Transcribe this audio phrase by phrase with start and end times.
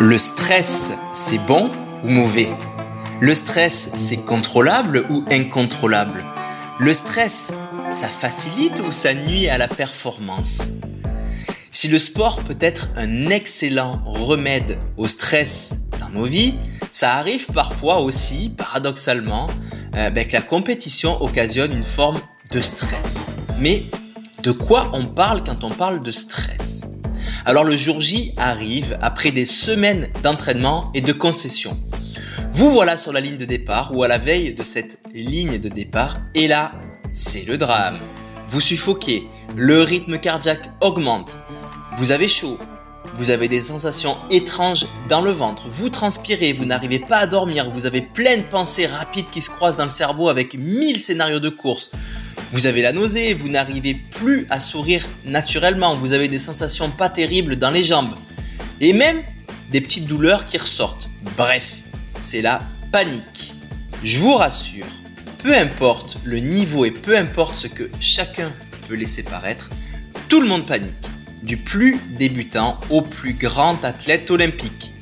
[0.00, 1.72] Le stress, c'est bon
[2.04, 2.48] ou mauvais?
[3.20, 6.24] Le stress, c'est contrôlable ou incontrôlable?
[6.78, 7.52] Le stress,
[7.90, 10.68] ça facilite ou ça nuit à la performance?
[11.72, 16.54] Si le sport peut être un excellent remède au stress dans nos vies,
[16.92, 19.48] ça arrive parfois aussi, paradoxalement,
[19.96, 22.20] euh, ben, que la compétition occasionne une forme
[22.52, 23.30] de stress.
[23.58, 23.86] Mais
[24.44, 26.77] de quoi on parle quand on parle de stress?
[27.48, 31.80] Alors le jour J arrive après des semaines d'entraînement et de concessions.
[32.52, 35.70] Vous voilà sur la ligne de départ ou à la veille de cette ligne de
[35.70, 36.72] départ et là,
[37.10, 37.96] c'est le drame.
[38.48, 41.38] Vous suffoquez, le rythme cardiaque augmente,
[41.96, 42.58] vous avez chaud,
[43.14, 47.70] vous avez des sensations étranges dans le ventre, vous transpirez, vous n'arrivez pas à dormir,
[47.70, 51.40] vous avez plein de pensées rapides qui se croisent dans le cerveau avec mille scénarios
[51.40, 51.92] de course.
[52.52, 57.10] Vous avez la nausée, vous n'arrivez plus à sourire naturellement, vous avez des sensations pas
[57.10, 58.14] terribles dans les jambes.
[58.80, 59.22] Et même
[59.70, 61.10] des petites douleurs qui ressortent.
[61.36, 61.76] Bref,
[62.18, 63.52] c'est la panique.
[64.02, 64.86] Je vous rassure,
[65.38, 68.50] peu importe le niveau et peu importe ce que chacun
[68.88, 69.68] peut laisser paraître,
[70.30, 71.10] tout le monde panique,
[71.42, 74.94] du plus débutant au plus grand athlète olympique.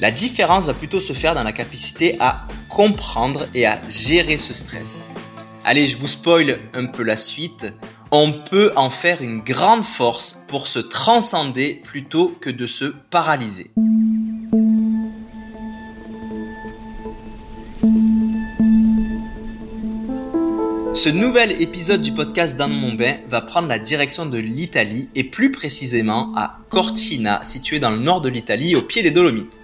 [0.00, 4.52] La différence va plutôt se faire dans la capacité à comprendre et à gérer ce
[4.52, 5.02] stress.
[5.64, 7.66] Allez, je vous spoil un peu la suite.
[8.10, 13.70] On peut en faire une grande force pour se transcender plutôt que de se paralyser.
[20.94, 25.22] Ce nouvel épisode du podcast Dans mon bain va prendre la direction de l'Italie et
[25.22, 29.61] plus précisément à Cortina, située dans le nord de l'Italie au pied des Dolomites.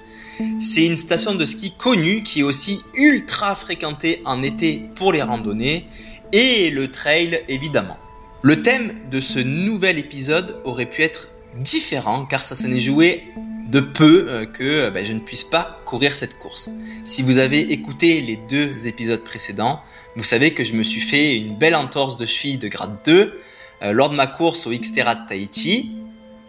[0.60, 5.22] C'est une station de ski connue qui est aussi ultra fréquentée en été pour les
[5.22, 5.86] randonnées
[6.32, 7.96] et le trail évidemment.
[8.42, 13.24] Le thème de ce nouvel épisode aurait pu être différent car ça s'en est joué
[13.68, 16.70] de peu euh, que euh, ben, je ne puisse pas courir cette course.
[17.04, 19.80] Si vous avez écouté les deux épisodes précédents,
[20.16, 23.40] vous savez que je me suis fait une belle entorse de cheville de grade 2
[23.82, 25.92] euh, lors de ma course au Xterra de Tahiti,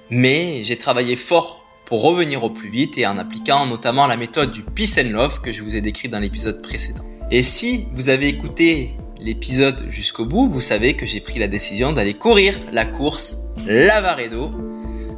[0.09, 1.58] mais j'ai travaillé fort
[1.89, 5.41] pour revenir au plus vite et en appliquant notamment la méthode du Peace and Love
[5.41, 7.03] que je vous ai décrit dans l'épisode précédent.
[7.31, 11.91] Et si vous avez écouté l'épisode jusqu'au bout, vous savez que j'ai pris la décision
[11.91, 14.51] d'aller courir la course Lavaredo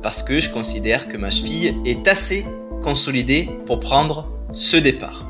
[0.02, 2.46] parce que je considère que ma cheville est assez
[2.82, 5.30] consolidée pour prendre ce départ.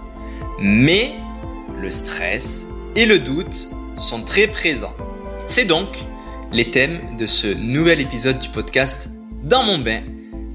[0.60, 1.12] Mais
[1.82, 4.96] le stress et le doute sont très présents.
[5.46, 5.88] C'est donc
[6.54, 9.10] les thèmes de ce nouvel épisode du podcast
[9.44, 10.04] Dans mon bain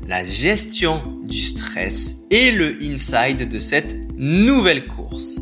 [0.09, 5.41] la gestion du stress et le inside de cette nouvelle course.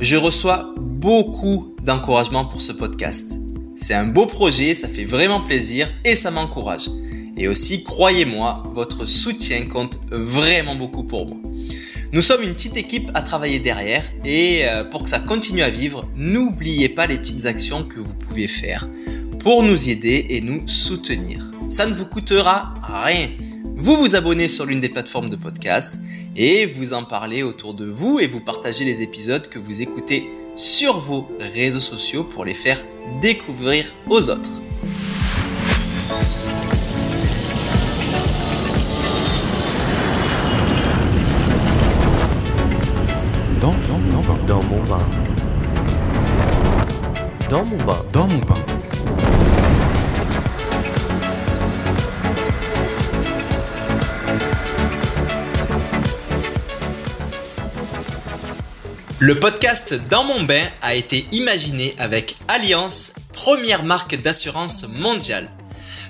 [0.00, 3.32] Je reçois beaucoup d'encouragement pour ce podcast.
[3.76, 6.88] C'est un beau projet, ça fait vraiment plaisir et ça m'encourage.
[7.36, 11.38] Et aussi, croyez-moi, votre soutien compte vraiment beaucoup pour moi.
[12.12, 15.70] Nous sommes une petite équipe à travailler derrière et euh, pour que ça continue à
[15.70, 18.86] vivre, n'oubliez pas les petites actions que vous pouvez faire
[19.38, 21.51] pour nous aider et nous soutenir.
[21.72, 23.30] Ça ne vous coûtera rien.
[23.76, 26.02] Vous vous abonnez sur l'une des plateformes de podcast
[26.36, 30.28] et vous en parlez autour de vous et vous partagez les épisodes que vous écoutez
[30.54, 32.76] sur vos réseaux sociaux pour les faire
[33.22, 34.60] découvrir aux autres.
[43.62, 45.08] Dans, dans, dans, dans mon bain.
[47.48, 48.04] Dans mon bain.
[48.12, 48.71] Dans mon bain.
[59.24, 65.48] Le podcast Dans mon bain a été imaginé avec Alliance, première marque d'assurance mondiale.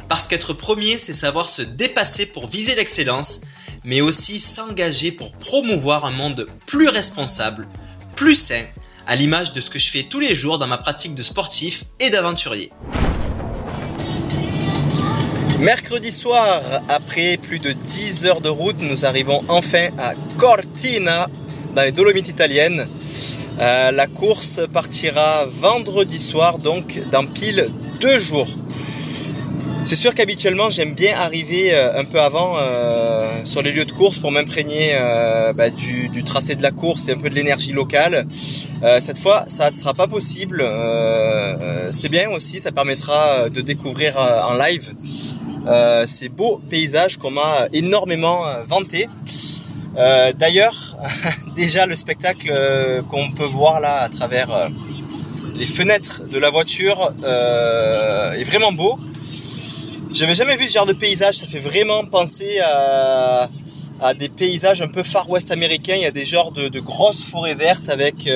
[0.09, 3.43] Parce qu'être premier, c'est savoir se dépasser pour viser l'excellence,
[3.85, 7.69] mais aussi s'engager pour promouvoir un monde plus responsable,
[8.17, 8.65] plus sain,
[9.07, 11.85] à l'image de ce que je fais tous les jours dans ma pratique de sportif
[12.01, 12.73] et d'aventurier.
[15.59, 21.29] Mercredi soir, après plus de 10 heures de route, nous arrivons enfin à Cortina,
[21.75, 22.87] dans les Dolomites italiennes.
[23.61, 27.69] Euh, la course partira vendredi soir, donc dans pile
[28.01, 28.49] deux jours.
[29.85, 33.93] C'est sûr qu'habituellement j'aime bien arriver euh, un peu avant euh, sur les lieux de
[33.93, 34.93] course pour m'imprégner
[35.57, 38.25] bah, du, tracé de la course et un peu de l'énergie locale.
[39.01, 40.65] cette fois ça ne sera pas possible.
[41.91, 44.93] C'est bien aussi, ça permettra de découvrir en live
[46.07, 49.09] ces beaux paysages qu'on m'a énormément vantés.
[49.97, 50.97] Euh, d'ailleurs,
[51.57, 54.69] déjà le spectacle euh, qu'on peut voir là à travers euh,
[55.55, 58.99] les fenêtres de la voiture est vraiment beau.
[60.13, 63.49] J'avais jamais vu ce genre de paysage, ça fait vraiment penser à,
[64.19, 65.95] des paysages un peu far west américains.
[65.95, 68.29] Il y a des genres de, grosses forêts vertes avec,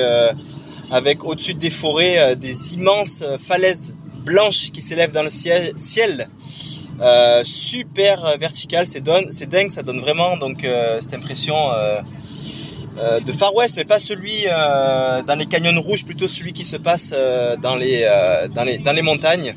[1.23, 6.27] au-dessus des forêts des immenses falaises blanches qui s'élèvent dans le ciel.
[6.99, 10.67] Euh, super vertical, c'est dingue, ça donne vraiment donc
[10.99, 11.55] cette impression
[12.99, 16.65] euh, de Far West, mais pas celui euh, dans les canyons rouges, plutôt celui qui
[16.65, 18.09] se passe euh, dans, les,
[18.55, 19.53] dans, les, dans les montagnes.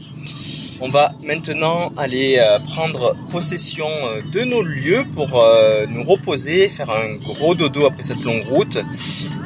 [0.83, 3.89] On va maintenant aller prendre possession
[4.33, 5.45] de nos lieux pour
[5.91, 8.79] nous reposer, faire un gros dodo après cette longue route.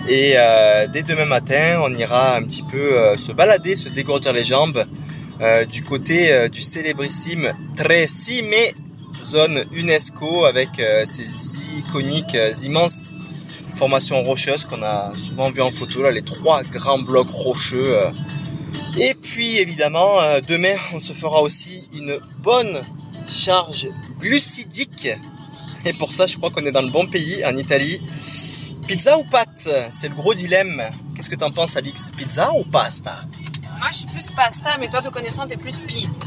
[0.09, 0.35] Et
[0.93, 4.85] dès demain matin, on ira un petit peu se balader, se dégourdir les jambes
[5.71, 8.55] du côté du célébrissime Tresime,
[9.23, 13.05] zone UNESCO avec ces iconiques immenses
[13.75, 17.99] formation rocheuse qu'on a souvent vu en photo, là, les trois grands blocs rocheux.
[17.99, 18.11] Euh.
[18.99, 22.81] Et puis évidemment, euh, demain, on se fera aussi une bonne
[23.29, 23.89] charge
[24.21, 25.09] glucidique.
[25.85, 28.01] Et pour ça, je crois qu'on est dans le bon pays, en Italie.
[28.87, 29.69] Pizza ou pâte?
[29.91, 30.83] C'est le gros dilemme.
[31.15, 32.11] Qu'est-ce que t'en penses, Alix?
[32.17, 33.25] Pizza ou pasta?
[33.85, 36.23] Moi, je suis plus pasta, mais toi, te connaissant, t'es plus pizza.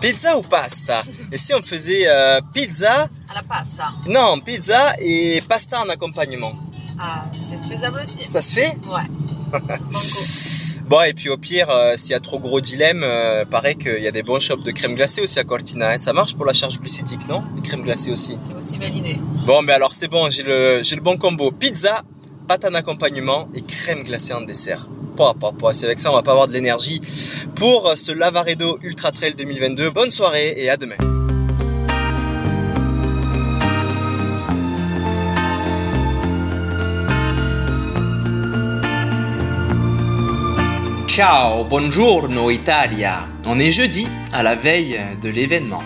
[0.00, 1.02] Pizza ou pasta?
[1.30, 3.10] Et si on faisait euh, pizza?
[3.28, 3.90] À la pasta.
[4.06, 6.54] Non, pizza et pasta en accompagnement.
[6.98, 8.26] Ah, c'est faisable aussi.
[8.32, 8.78] Ça se fait?
[8.86, 9.52] Ouais.
[10.88, 14.02] bon, et puis au pire, euh, s'il y a trop gros dilemme, euh, paraît qu'il
[14.02, 15.90] y a des bons shops de crème glacée aussi à Cortina.
[15.90, 15.98] Hein.
[15.98, 17.44] Ça marche pour la charge glucidique, non?
[17.54, 18.38] Les crèmes glacées aussi.
[18.42, 19.18] C'est aussi validé.
[19.44, 21.52] Bon, mais alors c'est bon, j'ai le, j'ai le bon combo.
[21.52, 22.00] Pizza,
[22.46, 24.88] pâte en accompagnement et crème glacée en dessert.
[25.72, 27.00] C'est avec ça, on va pas avoir de l'énergie
[27.54, 29.90] pour ce Lavaredo Ultra Trail 2022.
[29.90, 30.96] Bonne soirée et à demain.
[41.06, 43.28] Ciao, buongiorno Italia.
[43.46, 45.84] On est jeudi, à la veille de l'événement.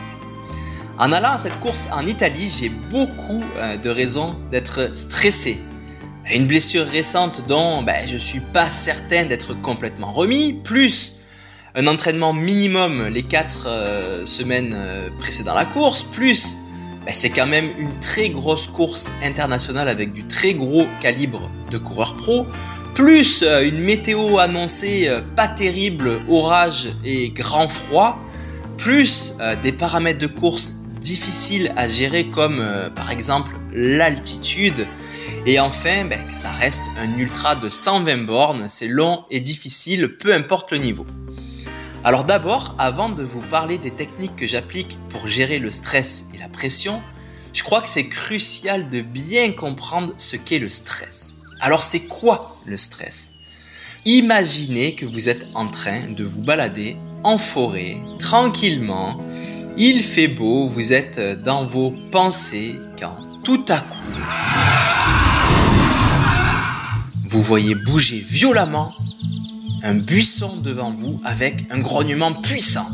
[0.98, 5.58] En allant à cette course en Italie, j'ai beaucoup euh, de raisons d'être stressé.
[6.34, 11.20] Une blessure récente dont ben, je suis pas certain d'être complètement remis, plus
[11.74, 16.56] un entraînement minimum les 4 euh, semaines euh, précédant la course, plus
[17.06, 21.78] ben, c'est quand même une très grosse course internationale avec du très gros calibre de
[21.78, 22.46] coureurs pro,
[22.94, 28.18] plus euh, une météo annoncée pas terrible, orage et grand froid,
[28.76, 32.62] plus des paramètres de course difficiles à gérer comme
[32.94, 34.86] par exemple l'altitude,
[35.46, 40.34] et enfin ben, ça reste un ultra de 120 bornes, c'est long et difficile peu
[40.34, 41.06] importe le niveau.
[42.04, 46.38] Alors d'abord, avant de vous parler des techniques que j'applique pour gérer le stress et
[46.38, 47.02] la pression,
[47.52, 51.38] je crois que c'est crucial de bien comprendre ce qu'est le stress.
[51.60, 53.34] Alors c'est quoi le stress?
[54.04, 59.20] Imaginez que vous êtes en train de vous balader en forêt, tranquillement,
[59.76, 64.97] il fait beau, vous êtes dans vos pensées quand tout à coup,
[67.28, 68.90] vous voyez bouger violemment
[69.82, 72.86] un buisson devant vous avec un grognement puissant.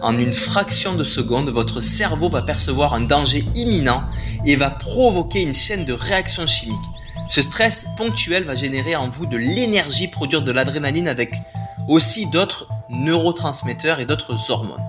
[0.00, 4.04] En une fraction de seconde, votre cerveau va percevoir un danger imminent
[4.46, 6.78] et va provoquer une chaîne de réactions chimiques.
[7.28, 11.34] Ce stress ponctuel va générer en vous de l'énergie, produire de l'adrénaline avec
[11.88, 14.88] aussi d'autres neurotransmetteurs et d'autres hormones.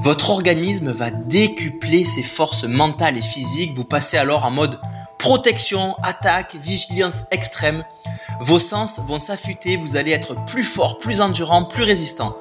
[0.00, 4.78] Votre organisme va décupler ses forces mentales et physiques, vous passez alors en mode
[5.26, 7.84] protection, attaque, vigilance extrême.
[8.40, 12.36] Vos sens vont s'affûter, vous allez être plus fort, plus endurant, plus résistant.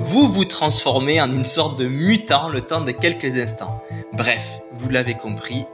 [0.00, 3.80] Vous vous transformez en une sorte de mutant le temps de quelques instants.
[4.14, 5.66] Bref, vous l'avez compris,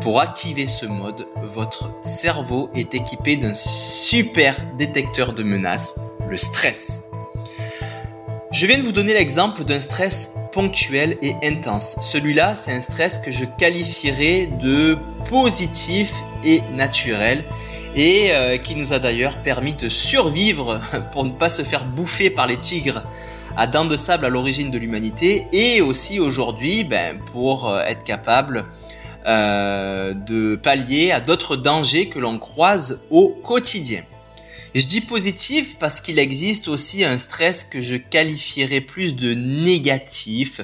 [0.00, 7.09] pour activer ce mode, votre cerveau est équipé d'un super détecteur de menaces, le stress.
[8.52, 11.96] Je viens de vous donner l'exemple d'un stress ponctuel et intense.
[12.02, 16.12] Celui-là, c'est un stress que je qualifierais de positif
[16.44, 17.44] et naturel
[17.94, 20.80] et euh, qui nous a d'ailleurs permis de survivre
[21.12, 23.04] pour ne pas se faire bouffer par les tigres
[23.56, 28.02] à dents de sable à l'origine de l'humanité et aussi aujourd'hui ben, pour euh, être
[28.02, 28.64] capable
[29.26, 34.02] euh, de pallier à d'autres dangers que l'on croise au quotidien.
[34.74, 40.60] Je dis positif parce qu'il existe aussi un stress que je qualifierais plus de négatif,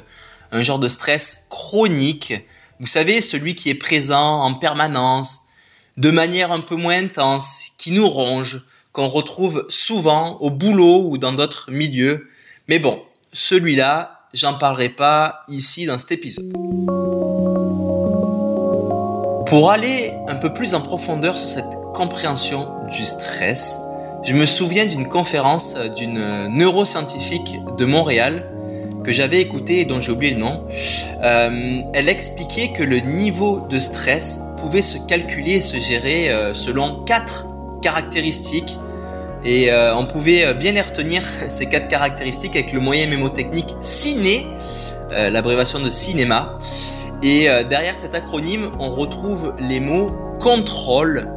[0.53, 2.35] un genre de stress chronique.
[2.79, 5.47] Vous savez, celui qui est présent en permanence,
[5.97, 11.19] de manière un peu moins intense, qui nous ronge, qu'on retrouve souvent au boulot ou
[11.19, 12.29] dans d'autres milieux.
[12.69, 16.53] Mais bon, celui-là, j'en parlerai pas ici dans cet épisode.
[19.49, 23.79] Pour aller un peu plus en profondeur sur cette compréhension du stress,
[24.26, 28.45] je me souviens d'une conférence d'une neuroscientifique de Montréal
[29.04, 30.64] que j'avais écoutée et dont j'ai oublié le nom.
[31.23, 36.54] Euh, elle expliquait que le niveau de stress pouvait se calculer et se gérer euh,
[36.54, 37.47] selon quatre
[37.83, 38.78] caractéristiques
[39.45, 44.42] et euh, on pouvait bien les retenir, ces quatre caractéristiques, avec le moyen mémotechnique CINE,
[45.12, 46.59] l'abréviation de cinéma.
[47.23, 51.28] Et derrière cet acronyme, on retrouve les mots contrôle,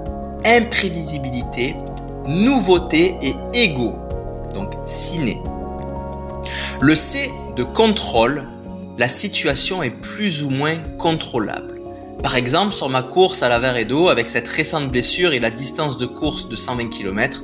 [0.43, 1.75] imprévisibilité,
[2.27, 3.95] nouveauté et ego.
[4.53, 5.37] Donc CINE.
[6.81, 8.47] Le C de contrôle,
[8.97, 11.79] la situation est plus ou moins contrôlable.
[12.21, 15.97] Par exemple, sur ma course à la Varedo, avec cette récente blessure et la distance
[15.97, 17.41] de course de 120 km,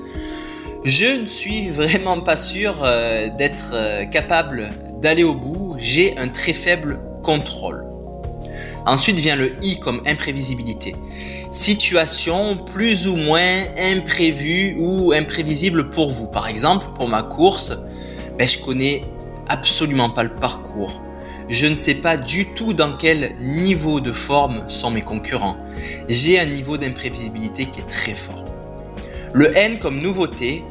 [0.84, 4.70] je ne suis vraiment pas sûr euh, d'être euh, capable
[5.02, 5.76] d'aller au bout.
[5.80, 7.86] J'ai un très faible contrôle.
[8.86, 10.96] Ensuite vient le I comme imprévisibilité.
[11.56, 16.28] Situation plus ou moins imprévue ou imprévisible pour vous.
[16.28, 17.88] Par exemple, pour ma course,
[18.38, 19.04] ben, je connais
[19.48, 21.02] absolument pas le parcours.
[21.48, 25.56] Je ne sais pas du tout dans quel niveau de forme sont mes concurrents.
[26.10, 28.44] J'ai un niveau d'imprévisibilité qui est très fort.
[29.32, 30.62] Le N comme nouveauté,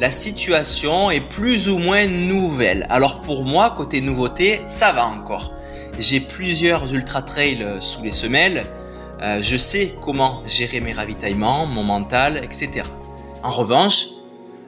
[0.00, 2.88] la situation est plus ou moins nouvelle.
[2.90, 5.52] Alors pour moi, côté nouveauté, ça va encore.
[6.00, 8.64] J'ai plusieurs ultra trails sous les semelles.
[9.22, 12.82] Euh, je sais comment gérer mes ravitaillements, mon mental, etc.
[13.44, 14.08] En revanche,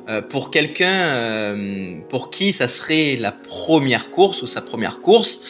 [0.09, 5.41] euh, pour quelqu'un euh, pour qui ça serait la première course ou sa première course,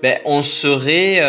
[0.00, 1.22] ben, on serait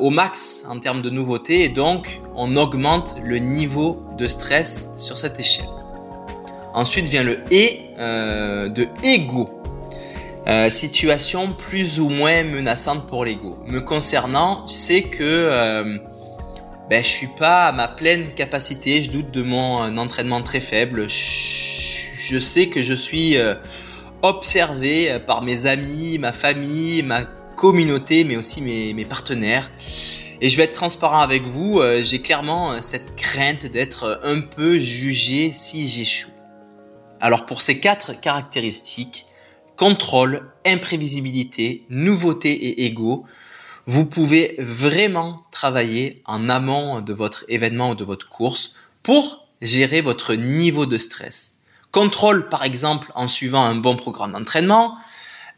[0.00, 5.18] au max en termes de nouveautés et donc on augmente le niveau de stress sur
[5.18, 5.68] cette échelle.
[6.72, 9.50] Ensuite vient le et de ego.
[10.70, 13.58] situation plus ou moins menaçante pour l'ego.
[13.66, 15.98] Me concernant, c'est que
[16.88, 21.06] ben, je suis pas à ma pleine capacité, je doute de mon entraînement très faible,
[21.06, 23.54] je sais que je suis euh,
[24.22, 27.24] observé euh, par mes amis, ma famille, ma
[27.56, 29.70] communauté, mais aussi mes, partenaires.
[30.40, 34.78] Et je vais être transparent avec vous, euh, j'ai clairement cette crainte d'être un peu
[34.78, 36.30] jugé si j'échoue.
[37.20, 39.26] Alors pour ces quatre caractéristiques,
[39.76, 43.26] contrôle, imprévisibilité, nouveauté et ego,
[43.88, 50.02] vous pouvez vraiment travailler en amont de votre événement ou de votre course pour gérer
[50.02, 51.60] votre niveau de stress.
[51.90, 54.98] Contrôle, par exemple, en suivant un bon programme d'entraînement.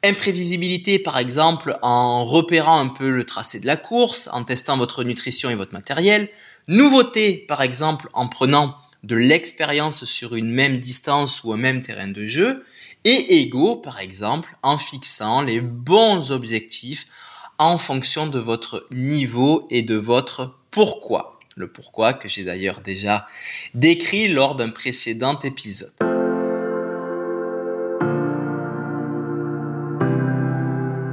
[0.04, 5.02] Imprévisibilité, par exemple, en repérant un peu le tracé de la course, en testant votre
[5.02, 6.28] nutrition et votre matériel.
[6.68, 12.06] Nouveauté, par exemple, en prenant de l'expérience sur une même distance ou un même terrain
[12.06, 12.64] de jeu.
[13.02, 17.08] Et ego, par exemple, en fixant les bons objectifs
[17.60, 21.38] en fonction de votre niveau et de votre pourquoi.
[21.56, 23.26] Le pourquoi que j'ai d'ailleurs déjà
[23.74, 25.92] décrit lors d'un précédent épisode.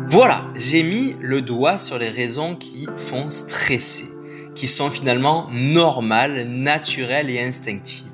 [0.07, 4.07] Voilà, j'ai mis le doigt sur les raisons qui font stresser,
[4.55, 8.07] qui sont finalement normales, naturelles et instinctives.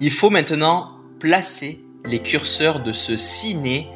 [0.00, 3.88] Il faut maintenant placer les curseurs de ce ciné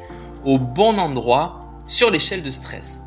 [0.43, 3.01] au bon endroit sur l'échelle de stress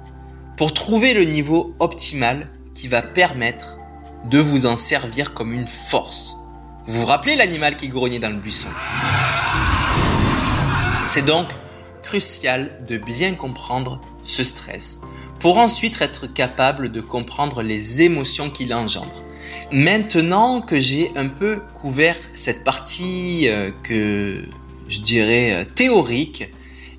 [0.56, 3.78] pour trouver le niveau optimal qui va permettre
[4.30, 6.36] de vous en servir comme une force.
[6.86, 8.68] Vous vous rappelez l'animal qui grognait dans le buisson?
[11.06, 11.46] C'est donc
[12.02, 15.02] crucial de bien comprendre ce stress
[15.40, 19.22] pour ensuite être capable de comprendre les émotions qu'il engendre.
[19.72, 24.44] Maintenant que j'ai un peu couvert cette partie euh, que
[24.88, 26.44] je dirais euh, théorique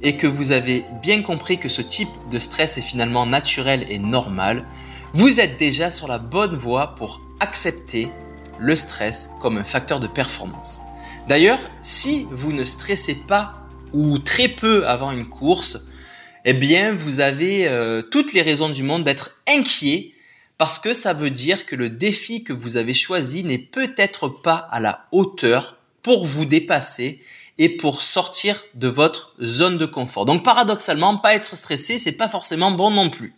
[0.03, 4.00] et que vous avez bien compris que ce type de stress est finalement naturel et
[4.00, 4.65] normal,
[5.13, 8.10] vous êtes déjà sur la bonne voie pour accepter
[8.60, 10.81] le stress comme un facteur de performance.
[11.27, 13.55] D'ailleurs, si vous ne stressez pas
[13.93, 15.88] ou très peu avant une course,
[16.45, 20.13] eh bien, vous avez euh, toutes les raisons du monde d'être inquiet
[20.57, 24.55] parce que ça veut dire que le défi que vous avez choisi n'est peut-être pas
[24.55, 27.22] à la hauteur pour vous dépasser
[27.57, 30.25] et pour sortir de votre zone de confort.
[30.25, 33.36] Donc paradoxalement, pas être stressé, c'est pas forcément bon non plus.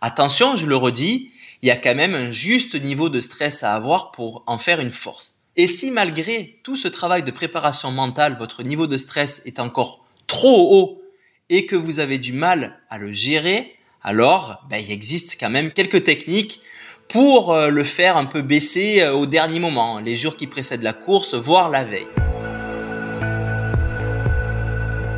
[0.00, 1.30] Attention, je le redis,
[1.62, 4.80] il y a quand même un juste niveau de stress à avoir pour en faire
[4.80, 5.44] une force.
[5.56, 10.04] Et si malgré tout ce travail de préparation mentale, votre niveau de stress est encore
[10.26, 11.02] trop haut
[11.48, 15.70] et que vous avez du mal à le gérer, alors ben, il existe quand même
[15.72, 16.60] quelques techniques
[17.08, 20.82] pour euh, le faire un peu baisser euh, au dernier moment, les jours qui précèdent
[20.82, 22.08] la course, voire la veille.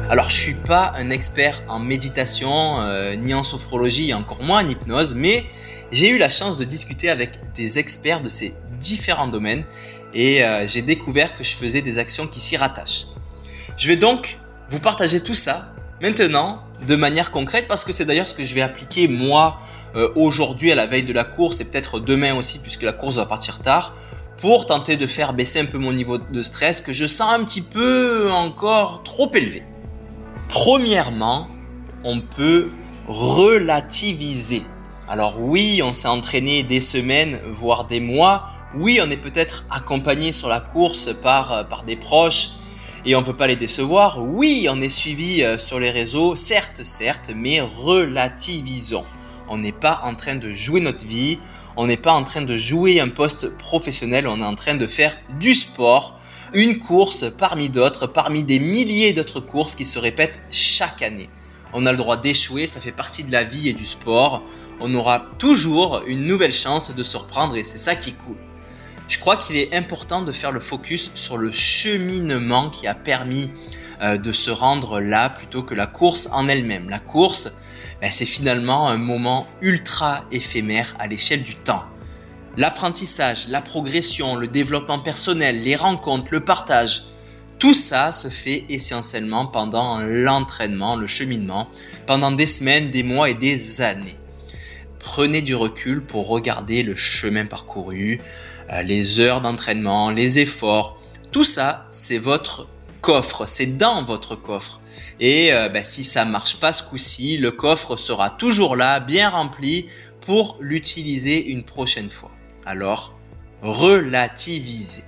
[0.08, 4.68] Alors je suis pas un expert en méditation, euh, ni en sophrologie, encore moins en
[4.68, 5.44] hypnose, mais
[5.92, 9.64] j'ai eu la chance de discuter avec des experts de ces différents domaines
[10.14, 13.06] et j'ai découvert que je faisais des actions qui s'y rattachent.
[13.76, 14.38] Je vais donc
[14.70, 18.54] vous partager tout ça Maintenant, de manière concrète parce que c'est d'ailleurs ce que je
[18.54, 19.60] vais appliquer moi
[19.94, 23.16] euh, aujourd'hui à la veille de la course et peut-être demain aussi puisque la course
[23.16, 23.94] va partir tard
[24.36, 27.42] pour tenter de faire baisser un peu mon niveau de stress que je sens un
[27.44, 29.62] petit peu encore trop élevé.
[30.48, 31.48] Premièrement,
[32.04, 32.70] on peut
[33.08, 34.62] relativiser.
[35.08, 38.50] Alors oui, on s'est entraîné des semaines, voire des mois.
[38.74, 42.50] Oui, on est peut-être accompagné sur la course par, par des proches
[43.06, 44.22] et on ne veut pas les décevoir.
[44.22, 49.06] Oui, on est suivi euh, sur les réseaux, certes, certes, mais relativisons.
[49.48, 51.38] On n'est pas en train de jouer notre vie,
[51.76, 54.88] on n'est pas en train de jouer un poste professionnel, on est en train de
[54.88, 56.18] faire du sport,
[56.54, 61.30] une course parmi d'autres, parmi des milliers d'autres courses qui se répètent chaque année.
[61.72, 64.42] On a le droit d'échouer, ça fait partie de la vie et du sport.
[64.80, 68.36] On aura toujours une nouvelle chance de se reprendre et c'est ça qui coule
[69.08, 73.50] je crois qu'il est important de faire le focus sur le cheminement qui a permis
[74.02, 76.88] euh, de se rendre là plutôt que la course en elle-même.
[76.88, 77.62] La course,
[78.00, 81.84] ben, c'est finalement un moment ultra éphémère à l'échelle du temps.
[82.56, 87.02] L'apprentissage, la progression, le développement personnel, les rencontres, le partage,
[87.58, 91.68] tout ça se fait essentiellement pendant l'entraînement, le cheminement,
[92.06, 94.16] pendant des semaines, des mois et des années.
[94.98, 98.20] Prenez du recul pour regarder le chemin parcouru,
[98.72, 100.98] euh, les heures d'entraînement, les efforts.
[101.32, 102.68] Tout ça, c'est votre
[103.02, 104.80] coffre, c'est dans votre coffre.
[105.20, 109.86] Et ben, si ça marche pas ce coup-ci, le coffre sera toujours là, bien rempli,
[110.20, 112.35] pour l'utiliser une prochaine fois.
[112.66, 113.14] Alors,
[113.62, 115.04] relativiser.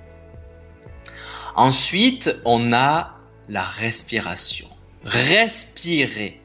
[1.57, 3.17] Ensuite, on a
[3.49, 4.67] la respiration.
[5.03, 6.41] Respirer.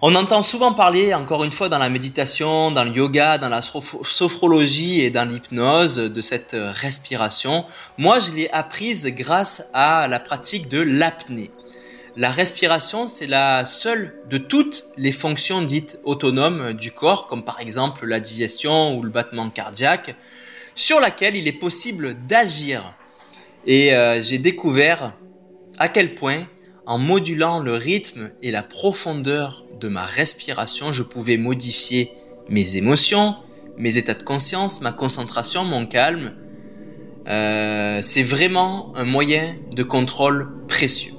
[0.00, 3.60] On entend souvent parler, encore une fois, dans la méditation, dans le yoga, dans la
[3.60, 7.66] sophrologie et dans l'hypnose de cette respiration.
[7.98, 11.50] Moi, je l'ai apprise grâce à la pratique de l'apnée.
[12.14, 17.60] La respiration, c'est la seule de toutes les fonctions dites autonomes du corps, comme par
[17.60, 20.14] exemple la digestion ou le battement cardiaque,
[20.74, 22.94] sur laquelle il est possible d'agir.
[23.64, 25.14] Et euh, j'ai découvert
[25.78, 26.46] à quel point,
[26.84, 32.12] en modulant le rythme et la profondeur de ma respiration, je pouvais modifier
[32.50, 33.36] mes émotions,
[33.78, 36.34] mes états de conscience, ma concentration, mon calme.
[37.26, 41.14] Euh, c'est vraiment un moyen de contrôle précieux.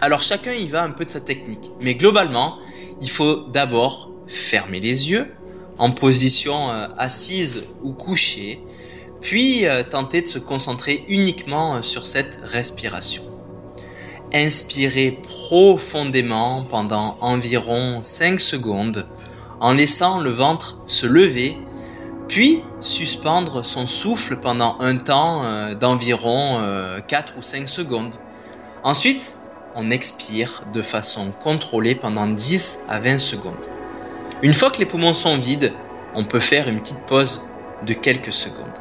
[0.00, 2.58] Alors chacun y va un peu de sa technique, mais globalement,
[3.00, 5.32] il faut d'abord fermer les yeux
[5.78, 8.60] en position euh, assise ou couchée,
[9.20, 13.22] puis euh, tenter de se concentrer uniquement sur cette respiration.
[14.32, 19.06] Inspirez profondément pendant environ 5 secondes
[19.60, 21.56] en laissant le ventre se lever,
[22.28, 26.58] puis suspendre son souffle pendant un temps euh, d'environ
[27.06, 28.14] 4 euh, ou 5 secondes.
[28.82, 29.38] Ensuite,
[29.74, 33.54] on expire de façon contrôlée pendant 10 à 20 secondes.
[34.42, 35.72] Une fois que les poumons sont vides,
[36.14, 37.48] on peut faire une petite pause
[37.86, 38.72] de quelques secondes.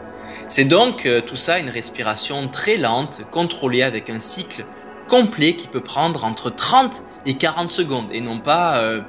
[0.50, 4.66] C'est donc euh, tout ça une respiration très lente, contrôlée avec un cycle
[5.08, 9.04] complet qui peut prendre entre 30 et 40 secondes et non pas 5 euh,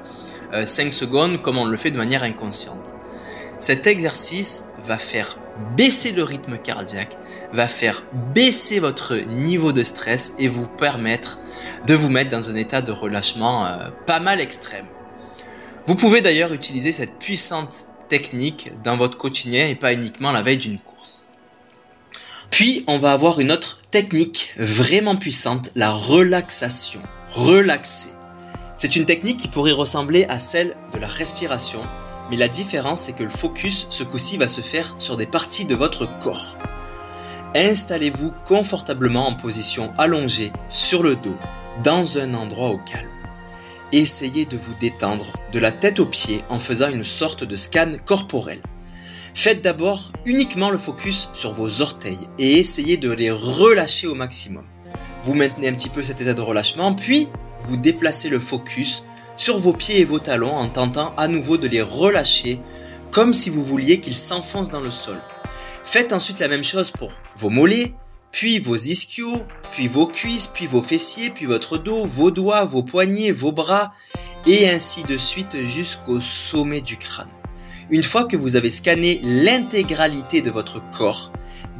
[0.53, 2.95] euh, secondes comme on le fait de manière inconsciente.
[3.59, 5.37] Cet exercice va faire
[5.75, 7.17] baisser le rythme cardiaque,
[7.53, 8.03] va faire
[8.33, 11.39] baisser votre niveau de stress et vous permettre
[11.87, 14.85] de vous mettre dans un état de relâchement euh, pas mal extrême.
[15.87, 20.57] Vous pouvez d'ailleurs utiliser cette puissante technique dans votre quotidien et pas uniquement la veille
[20.57, 21.27] d'une course.
[22.49, 27.01] Puis, on va avoir une autre technique vraiment puissante, la relaxation.
[27.29, 28.09] Relaxer.
[28.77, 31.81] C'est une technique qui pourrait ressembler à celle de la respiration,
[32.29, 35.65] mais la différence c'est que le focus ce coup-ci va se faire sur des parties
[35.65, 36.57] de votre corps.
[37.55, 41.37] Installez-vous confortablement en position allongée sur le dos,
[41.85, 43.07] dans un endroit au calme.
[43.93, 47.93] Essayez de vous détendre de la tête aux pieds en faisant une sorte de scan
[48.03, 48.59] corporel.
[49.33, 54.65] Faites d'abord uniquement le focus sur vos orteils et essayez de les relâcher au maximum.
[55.23, 57.29] Vous maintenez un petit peu cet état de relâchement, puis
[57.63, 59.05] vous déplacez le focus
[59.37, 62.59] sur vos pieds et vos talons en tentant à nouveau de les relâcher
[63.11, 65.21] comme si vous vouliez qu'ils s'enfoncent dans le sol.
[65.85, 67.93] Faites ensuite la même chose pour vos mollets,
[68.31, 72.83] puis vos ischios, puis vos cuisses, puis vos fessiers, puis votre dos, vos doigts, vos
[72.83, 73.93] poignets, vos bras,
[74.47, 77.29] et ainsi de suite jusqu'au sommet du crâne.
[77.91, 81.31] Une fois que vous avez scanné l'intégralité de votre corps,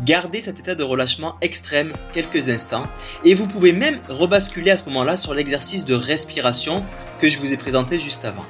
[0.06, 2.88] gardez cet état de relâchement extrême quelques instants
[3.24, 6.86] et vous pouvez même rebasculer à ce moment-là sur l'exercice de respiration
[7.18, 8.46] que je vous ai présenté juste avant.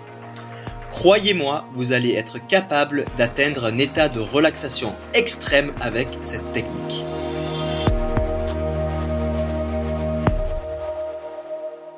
[0.96, 7.04] Croyez-moi, vous allez être capable d'atteindre un état de relaxation extrême avec cette technique.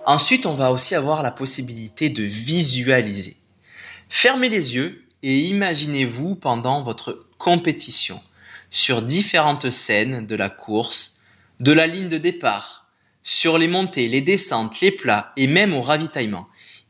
[0.03, 3.37] Ensuite, on va aussi avoir la possibilité de visualiser.
[4.09, 8.19] Fermez les yeux et imaginez-vous pendant votre compétition
[8.71, 11.21] sur différentes scènes de la course,
[11.59, 12.87] de la ligne de départ,
[13.21, 16.47] sur les montées, les descentes, les plats et même au ravitaillement.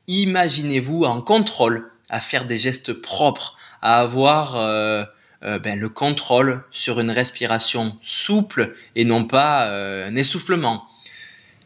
[0.08, 5.04] Imaginez-vous en contrôle à faire des gestes propres, à avoir euh,
[5.44, 10.88] euh, ben, le contrôle sur une respiration souple et non pas euh, un essoufflement.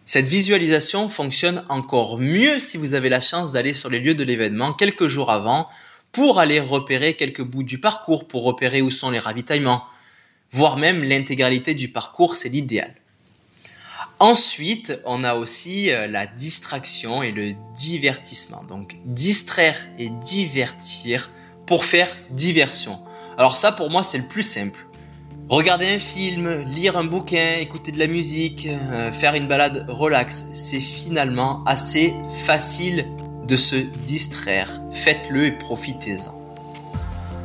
[0.06, 4.24] Cette visualisation fonctionne encore mieux si vous avez la chance d'aller sur les lieux de
[4.24, 5.70] l'événement quelques jours avant
[6.12, 9.86] pour aller repérer quelques bouts du parcours, pour repérer où sont les ravitaillements,
[10.52, 12.94] voire même l'intégralité du parcours, c'est l'idéal.
[14.22, 18.64] Ensuite, on a aussi euh, la distraction et le divertissement.
[18.66, 21.32] Donc, distraire et divertir
[21.66, 23.00] pour faire diversion.
[23.40, 24.86] Alors ça, pour moi, c'est le plus simple.
[25.50, 30.50] Regarder un film, lire un bouquin, écouter de la musique, euh, faire une balade relax,
[30.54, 32.14] c'est finalement assez
[32.46, 33.08] facile
[33.48, 34.84] de se distraire.
[34.92, 36.40] Faites-le et profitez-en.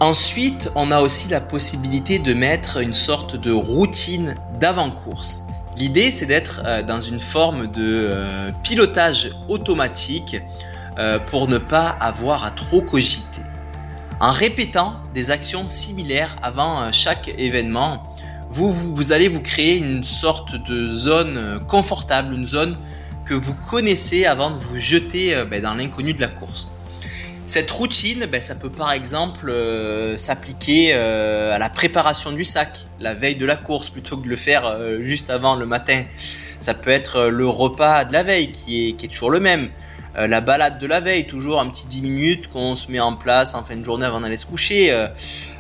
[0.01, 5.46] Ensuite, on a aussi la possibilité de mettre une sorte de routine d'avant-course.
[5.77, 10.37] L'idée, c'est d'être euh, dans une forme de euh, pilotage automatique
[11.31, 13.43] pour ne pas avoir à trop cogiter.
[14.19, 18.03] En répétant des actions similaires avant euh, chaque événement,
[18.49, 22.79] vous, allez vous créer une sorte de zone euh, confortable, une zone
[23.27, 26.73] que vous connaissez avant de vous jeter euh, ben, dans l'inconnu de la course.
[27.47, 29.55] Cette routine, ben, ça peut par exemple
[30.19, 34.37] s'appliquer à la préparation du sac, la veille de la course, plutôt que de le
[34.37, 36.05] faire juste avant le matin.
[36.59, 39.71] Ça peut être le repas de la veille qui est, toujours le même.
[40.17, 43.15] Euh, la balade de la veille, toujours un petit 10 minutes qu'on se met en
[43.17, 44.91] place en fin de journée avant d'aller se coucher.
[44.91, 45.09] Euh,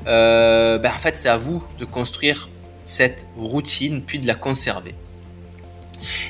[0.06, 2.48] euh, ben en fait, c'est à vous de construire
[2.84, 4.94] cette routine puis de la conserver.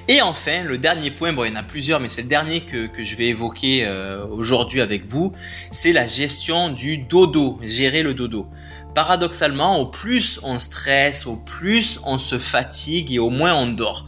[0.08, 2.62] Et enfin, le dernier point, bon, il y en a plusieurs, mais c'est le dernier
[2.62, 3.88] que, je vais évoquer
[4.30, 5.32] aujourd'hui avec vous,
[5.70, 8.46] c'est la gestion du dodo, gérer le dodo.
[8.94, 14.06] Paradoxalement, au plus on stresse, au plus on se fatigue et au moins on dort.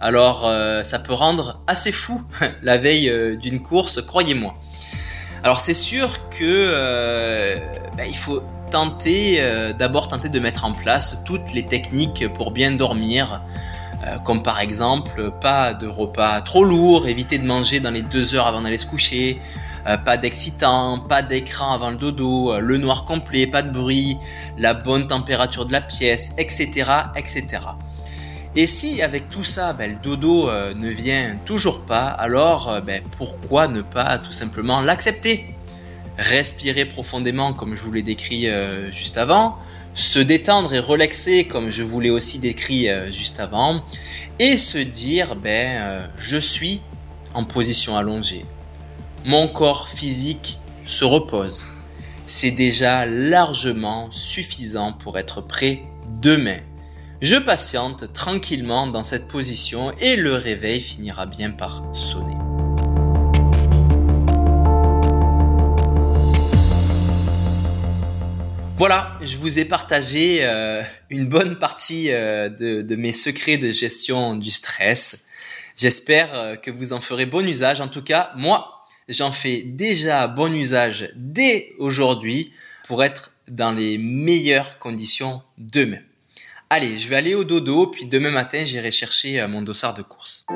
[0.00, 2.22] Alors euh, ça peut rendre assez fou
[2.62, 4.54] la veille euh, d'une course, croyez-moi.
[5.42, 7.56] Alors c'est sûr que euh,
[7.96, 9.42] bah, il faut tenter
[9.76, 13.42] d'abord tenter de mettre en place toutes les techniques pour bien dormir,
[14.24, 18.46] comme par exemple pas de repas trop lourd, éviter de manger dans les deux heures
[18.46, 19.40] avant d'aller se coucher,
[20.04, 24.16] pas d'excitant, pas d'écran avant le dodo, le noir complet, pas de bruit,
[24.56, 27.58] la bonne température de la pièce, etc., etc.
[28.56, 32.80] Et si avec tout ça, ben, le dodo euh, ne vient toujours pas, alors euh,
[32.80, 35.54] ben, pourquoi ne pas tout simplement l'accepter?
[36.18, 39.56] Respirer profondément comme je vous l'ai décrit euh, juste avant,
[39.94, 43.84] se détendre et relaxer comme je vous l'ai aussi décrit juste avant,
[44.38, 46.80] et se dire ben je suis
[47.34, 48.44] en position allongée.
[49.24, 51.66] Mon corps physique se repose.
[52.26, 55.82] C'est déjà largement suffisant pour être prêt
[56.22, 56.60] demain
[57.20, 62.49] je patiente tranquillement dans cette position et le réveil finira bien par sonner.
[68.80, 74.34] Voilà, je vous ai partagé euh, une bonne partie euh, de, mes secrets de gestion
[74.34, 75.26] du stress.
[75.76, 77.82] J'espère euh, que vous en ferez bon usage.
[77.82, 82.54] En tout cas, moi, j'en fais déjà bon usage dès aujourd'hui
[82.86, 86.00] pour être dans les meilleures conditions demain.
[86.70, 90.46] Allez, je vais aller au dodo, puis demain matin, j'irai chercher mon dossard de course.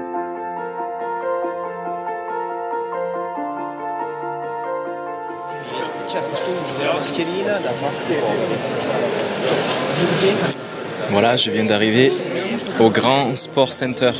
[11.11, 12.13] Voilà, je viens d'arriver
[12.81, 14.11] au Grand Sport Center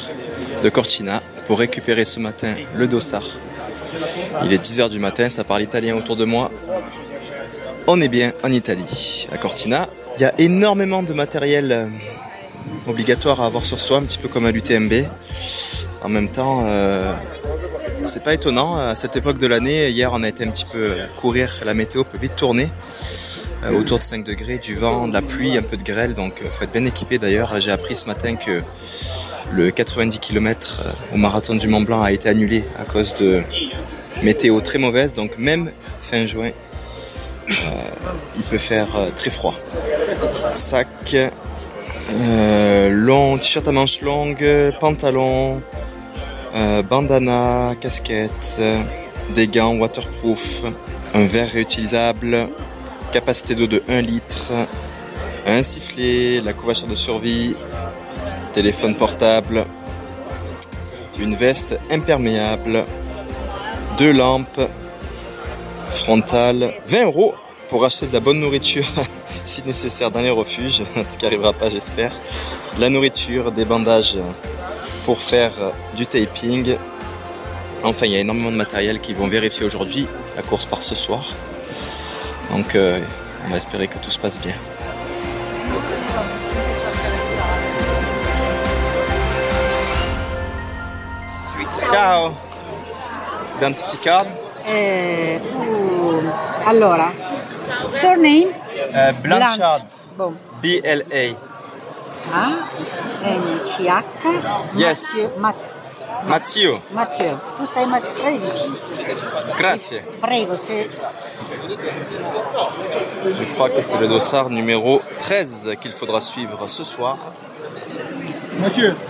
[0.63, 3.25] de Cortina pour récupérer ce matin le dossard.
[4.45, 6.51] Il est 10h du matin, ça parle italien autour de moi.
[7.87, 9.89] On est bien en Italie, à Cortina.
[10.19, 11.87] Il y a énormément de matériel euh,
[12.87, 14.93] obligatoire à avoir sur soi, un petit peu comme à l'UTMB.
[16.03, 17.13] En même temps, euh,
[18.05, 18.77] c'est pas étonnant.
[18.77, 21.61] À cette époque de l'année, hier, on a été un petit peu courir.
[21.65, 22.71] La météo peut vite tourner.
[23.65, 26.15] Euh, autour de 5 degrés, du vent, de la pluie, un peu de grêle.
[26.15, 27.19] Donc, faut être bien équipé.
[27.19, 28.61] D'ailleurs, j'ai appris ce matin que
[29.53, 30.83] le 90 km
[31.15, 33.43] au marathon du Mont Blanc a été annulé à cause de
[34.23, 35.13] météo très mauvaise.
[35.13, 36.51] Donc, même fin juin,
[37.49, 39.55] il peut faire très froid
[40.55, 40.89] sac,
[42.13, 44.47] euh, long, t-shirt à manches longues,
[44.81, 45.63] pantalon,
[46.55, 48.61] euh, bandana, casquette,
[49.35, 50.63] des gants waterproof,
[51.15, 52.49] un verre réutilisable,
[53.13, 54.53] capacité d'eau de 1 litre,
[55.47, 57.55] un sifflet, la couverture de survie,
[58.53, 59.65] téléphone portable,
[61.19, 62.85] une veste imperméable,
[63.99, 64.69] deux lampes
[65.91, 67.35] frontales, 20 euros
[67.69, 68.87] pour acheter de la bonne nourriture
[69.45, 72.13] si nécessaire dans les refuges, ce qui n'arrivera pas j'espère.
[72.79, 74.19] La nourriture, des bandages
[75.05, 75.53] pour faire
[75.97, 76.77] du taping.
[77.83, 80.07] Enfin, il y a énormément de matériel qu'ils vont vérifier aujourd'hui.
[80.37, 81.35] La course part ce soir.
[82.51, 83.01] Donc, euh,
[83.47, 84.55] on va espérer que tout se passe bien.
[91.91, 92.33] Ciao!
[93.59, 94.27] Identity card?
[94.67, 97.13] Eh, uh, allora,
[97.91, 98.51] surname?
[98.93, 99.85] Uh, Blanchard.
[100.17, 100.37] Boom.
[100.63, 101.54] B-L-A.
[102.33, 102.47] A
[103.23, 104.03] N C H.
[104.77, 105.15] Yes.
[105.15, 105.31] Matteo.
[105.39, 105.73] Mat-
[106.27, 106.81] Matteo.
[106.93, 107.41] Matteo.
[107.59, 108.69] Tu sei Mat- 13.
[109.59, 110.01] Grazie.
[110.21, 110.87] Prego, se
[113.27, 117.17] Je crois que c'est le dossard numéro 13 qu'il faudra suivre ce soir.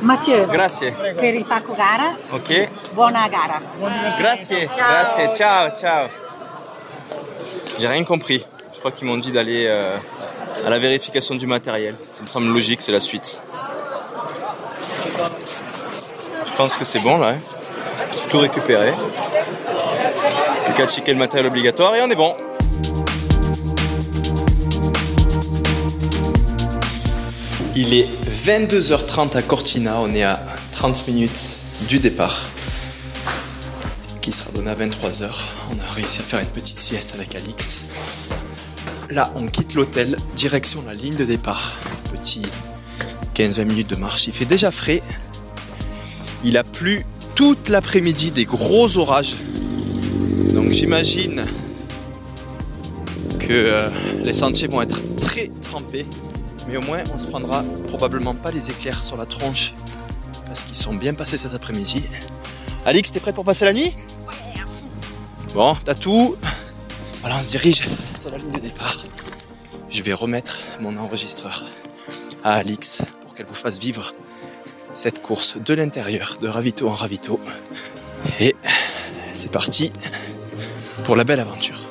[0.00, 0.92] Matteo, Grazie.
[0.92, 2.68] per il pacco gara, Ok.
[2.94, 3.61] buona gara.
[4.18, 4.68] Grazie.
[4.72, 4.88] Ciao.
[4.88, 5.31] Grazie.
[5.35, 6.09] Ciao, ciao.
[7.79, 8.44] J'ai rien compris.
[8.72, 9.96] Je crois qu'ils m'ont dit d'aller euh,
[10.66, 11.94] à la vérification du matériel.
[12.12, 13.42] Ça me semble logique, c'est la suite.
[16.46, 17.31] Je pense que c'est bon là.
[17.31, 17.38] hein.
[18.31, 18.92] Tout récupéré.
[20.64, 22.35] Plus qu'à checker le matériel obligatoire et on est bon.
[27.77, 30.40] Il est 22h30 à Cortina, on est à
[30.72, 31.57] 30 minutes
[31.88, 32.48] du départ
[34.20, 35.29] qui sera donné à 23h.
[35.70, 37.85] On a réussi à faire une petite sieste avec Alix.
[39.11, 41.75] Là, on quitte l'hôtel, direction la ligne de départ.
[42.11, 42.43] Petit
[43.35, 44.27] 15-20 minutes de marche.
[44.27, 45.03] Il fait déjà frais.
[46.45, 49.37] Il a plu toute l'après-midi, des gros orages.
[50.55, 51.45] Donc j'imagine
[53.40, 53.90] que euh,
[54.23, 56.07] les sentiers vont être très trempés.
[56.69, 59.75] Mais au moins, on se prendra probablement pas les éclairs sur la tronche.
[60.47, 62.03] Parce qu'ils sont bien passés cet après-midi.
[62.87, 63.93] Alix, t'es prête pour passer la nuit?
[65.55, 66.37] Bon, t'as tout.
[67.25, 68.99] Voilà, on se dirige sur la ligne de départ.
[69.89, 71.65] Je vais remettre mon enregistreur
[72.45, 74.13] à Alix pour qu'elle vous fasse vivre
[74.93, 77.41] cette course de l'intérieur, de ravito en ravito.
[78.41, 78.55] Et
[79.33, 79.91] c'est parti
[81.05, 81.84] pour la belle aventure.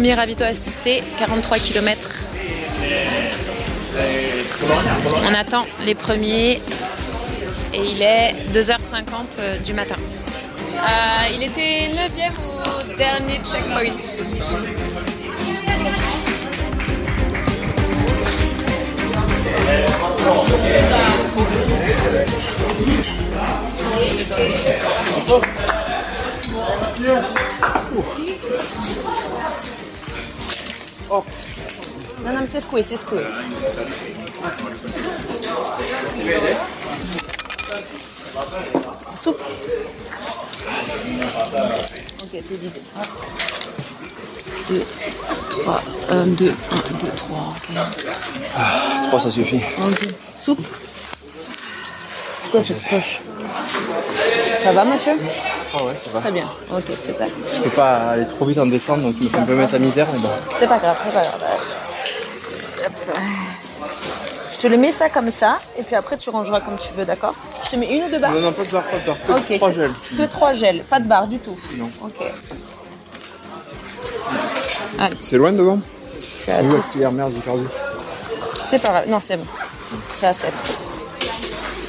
[0.00, 2.24] Premier ravito assisté, 43 km.
[5.26, 6.62] On attend les premiers
[7.74, 9.96] et il est 2h50 du matin.
[9.98, 13.92] Euh, il était 9ème au dernier checkpoint.
[31.10, 31.24] Non,
[32.24, 33.22] non, mais c'est secoué, c'est secoué.
[39.16, 39.40] Soupe.
[42.22, 42.80] Ok, t'es vide.
[44.68, 44.84] 2,
[45.50, 46.54] 3, 1, 2, 1, 2,
[47.16, 47.54] 3.
[49.08, 49.56] 3 ça suffit.
[49.56, 50.08] Ok.
[50.38, 50.64] Soupe.
[52.38, 53.20] C'est quoi cette poche?
[54.62, 55.14] Ça va, monsieur?
[55.72, 56.20] Ah ouais, ça va.
[56.20, 56.46] Très bien.
[56.72, 57.28] Ok, super.
[57.54, 59.74] Je peux pas aller trop vite en descente, donc il me fait un peu mettre
[59.74, 60.28] à misère, mais bon.
[60.58, 61.40] C'est pas grave, c'est pas grave.
[64.52, 67.04] Je te le mets ça comme ça, et puis après tu rangeras comme tu veux,
[67.04, 67.34] d'accord?
[67.64, 68.32] Je te mets une ou deux barres?
[68.32, 69.16] Non, pas de barre, pas de barre.
[69.26, 69.56] Que Ok.
[69.58, 69.92] trois gels.
[70.18, 71.56] Que trois gels, pas de barres du tout.
[71.78, 71.90] Non.
[72.04, 72.30] Ok.
[74.98, 75.78] Allez, C'est loin devant?
[76.38, 76.76] C'est à Où 6.
[76.76, 77.64] est-ce qu'il y a merde, j'ai perdu.
[78.66, 79.46] C'est pas grave, non, c'est bon.
[80.10, 80.52] C'est à 7.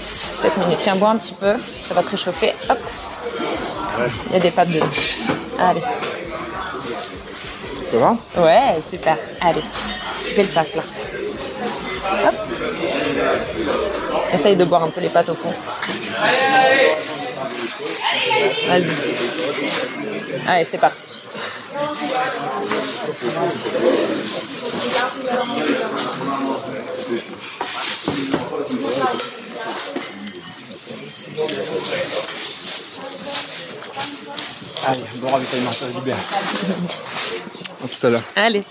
[0.02, 0.78] 7 minutes.
[0.82, 1.54] Tiens, bois un petit peu,
[1.88, 2.54] ça va te réchauffer.
[2.70, 2.78] Hop.
[4.28, 4.86] Il y a des pâtes dedans.
[5.60, 5.82] Allez.
[7.92, 8.18] Ça va?
[8.38, 9.18] Ouais, super.
[9.42, 9.62] Allez,
[10.26, 10.84] tu fais le taf là.
[12.26, 12.36] Hop.
[14.34, 15.54] Essaye de boire un peu les pâtes au fond.
[18.68, 18.92] Vas-y.
[20.48, 21.22] Allez, c'est parti.
[34.84, 36.16] Allez, bon ravitaillement, ça va du bien.
[36.16, 38.24] À tout à l'heure.
[38.36, 38.64] Allez.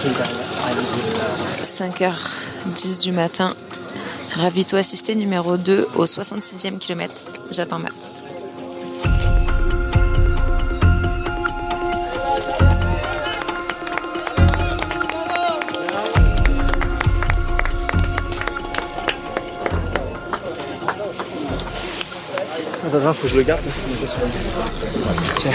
[1.62, 3.54] «5h10 du matin.
[4.36, 7.24] Ravito assisté numéro 2 au 66e kilomètre.
[7.50, 8.14] J'attends Matt.
[22.92, 24.20] Attends, faut que je le garde, ça c'est déjà sur
[25.36, 25.52] Tiens.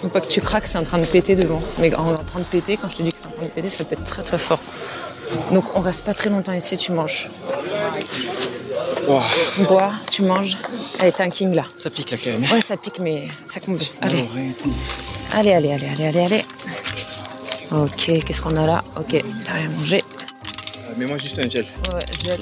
[0.00, 1.60] Faut pas que tu craques, c'est en train de péter devant.
[1.78, 3.70] Mais en train de péter, quand je te dis que c'est en train de péter,
[3.70, 4.60] ça pète très très fort.
[5.50, 7.28] Donc on reste pas très longtemps ici, tu manges.
[9.08, 9.20] Oh,
[9.68, 10.56] Bois, tu manges.
[11.00, 11.64] Allez, t'es un king là.
[11.76, 12.50] ça pique là quand même.
[12.52, 13.80] Ouais, ça pique, mais ça compte.
[14.00, 14.24] Allez,
[15.32, 16.44] allez, allez, allez, allez, allez, allez.
[17.72, 18.84] Ok, qu'est-ce qu'on a là?
[18.96, 20.04] Ok, t'as rien mangé.
[20.94, 21.64] Euh, Mets-moi juste un gel.
[21.92, 22.40] Ouais, gel.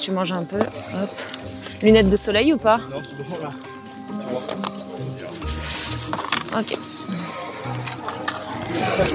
[0.00, 1.10] Tu manges un peu, hop.
[1.82, 2.78] Lunettes de soleil ou pas?
[2.78, 3.52] Non, c'est bon là.
[6.58, 6.76] Ok.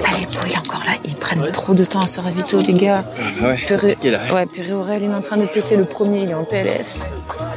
[0.04, 0.92] Allez, il est encore là.
[1.04, 3.04] Ils prennent trop de temps à se ravito, les gars.
[3.42, 3.94] Ah ouais, c'est Péré...
[3.94, 4.20] piqué là.
[4.32, 7.08] Ouais, Péré Aurel, il est en train de péter le premier, il est en PLS.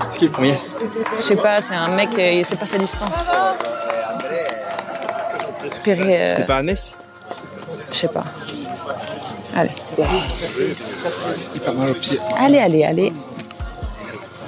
[0.10, 0.56] C'est qui le premier?
[1.18, 3.30] Je sais pas, c'est un mec, euh, il sait pas sa distance.
[5.84, 6.94] Péré, euh, C'est pas Annès
[7.92, 8.24] je sais pas.
[9.60, 9.72] Allez,
[12.38, 13.14] allez, allez, allez.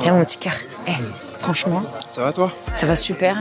[0.05, 0.53] Et mon petit cœur.
[0.87, 0.91] Eh,
[1.39, 2.51] franchement, Ça va toi?
[2.75, 3.37] Ça va super.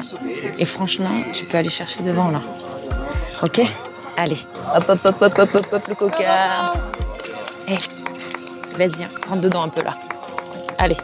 [0.59, 2.41] Et franchement, tu peux aller chercher devant là.
[3.43, 3.61] Ok?
[4.17, 4.39] Allez.
[4.77, 6.75] Hop, hop, hop, hop, hop, hop, hop, le coca.
[7.69, 7.79] Eh,
[8.77, 9.95] vas-y, hein, rentre dedans un peu là.
[10.79, 10.97] Allez,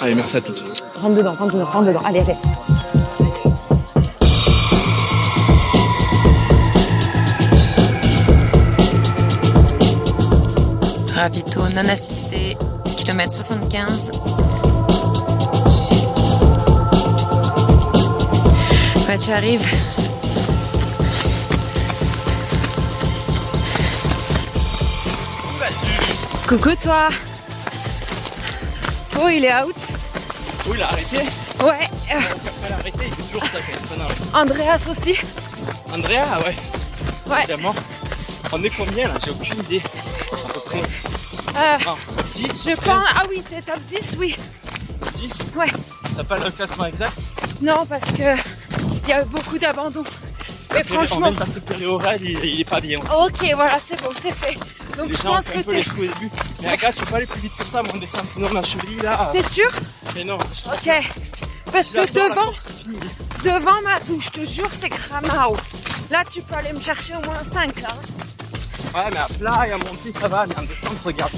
[0.00, 0.62] Allez, merci à toutes.
[0.96, 2.02] rentre dedans, rentre dedans, rentre dedans.
[2.04, 2.36] Allez, allez.
[11.18, 12.56] Ravito non assisté,
[12.96, 14.12] kilomètre 75.
[19.08, 19.66] Ouais, tu arrives?
[26.46, 27.08] Coucou toi.
[29.20, 29.74] Oh, il est out.
[30.66, 31.16] Oui, il a arrêté?
[31.62, 31.88] Ouais.
[32.08, 34.08] Il a arrêté, il fait toujours ça quand même.
[34.34, 35.18] Andreas aussi.
[35.92, 36.56] Andrea, ouais,
[37.26, 37.38] Ouais.
[37.44, 37.74] évidemment.
[38.52, 39.14] On est combien là?
[39.22, 39.82] J'ai aucune idée.
[41.58, 43.06] Euh, Non, top 10 je pense.
[43.16, 44.36] Ah oui, t'es top 10, oui.
[45.18, 45.66] 10 Ouais.
[46.16, 47.12] T'as pas le classement exact?
[47.60, 48.36] Non, parce que
[49.04, 50.04] il y a beaucoup d'abandon.
[50.74, 51.32] Mais On franchement.
[51.32, 53.08] de passer Péré-Aurel, il, il est pas bien aussi.
[53.24, 54.56] Ok, voilà, c'est bon, c'est fait.
[54.96, 56.30] Donc Les je gens pense que un peu les au début.
[56.60, 58.62] Mais regarde, tu peux pas aller plus vite que ça, moi on descend sinon ma
[58.62, 59.30] cheville là.
[59.32, 59.70] T'es sûr?
[60.14, 61.04] Mais non, je Ok.
[61.72, 65.56] Parce que devant, c'est devant ma touche, je te jure, c'est cramao.
[66.10, 67.88] Là, tu peux aller me chercher au moins 5 là.
[68.94, 71.32] Ouais, mais à plat et à monter, ça va, mais en descente, regarde.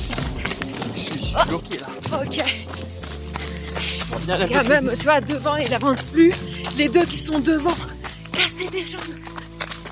[0.95, 1.87] Je suis, je suis bloqué là.
[2.13, 2.45] Ok.
[4.13, 6.33] On va bien peu Quand même, tu vois, devant, il avance plus.
[6.77, 7.75] Les deux qui sont devant,
[8.33, 9.03] casser des jambes.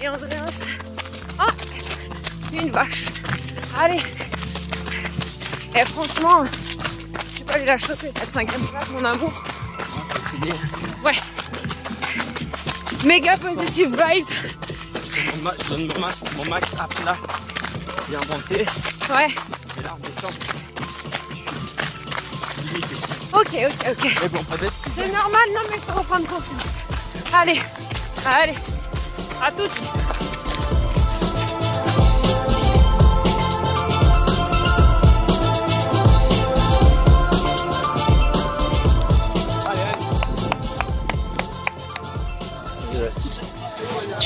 [0.01, 0.69] Et Andreas,
[1.41, 1.51] oh,
[2.53, 3.07] une vache.
[3.81, 4.01] Allez.
[5.77, 6.45] Et franchement,
[7.37, 9.33] tu peux aller la choper, cette cinquième place, mon amour.
[10.25, 10.55] C'est bien.
[11.05, 11.17] Ouais.
[13.05, 14.25] Méga positive vibes.
[15.59, 17.17] Je donne mon max, mon max à plat.
[18.09, 18.67] Bien monté.
[19.15, 19.29] Ouais.
[19.79, 20.33] Et là, on descend.
[23.33, 24.17] Ok, ok, ok.
[24.23, 24.79] Mais bon, pas d'être.
[24.91, 26.87] C'est normal, non mais il faut reprendre confiance.
[27.33, 27.61] Allez,
[28.27, 28.57] allez,
[29.43, 29.71] à toutes.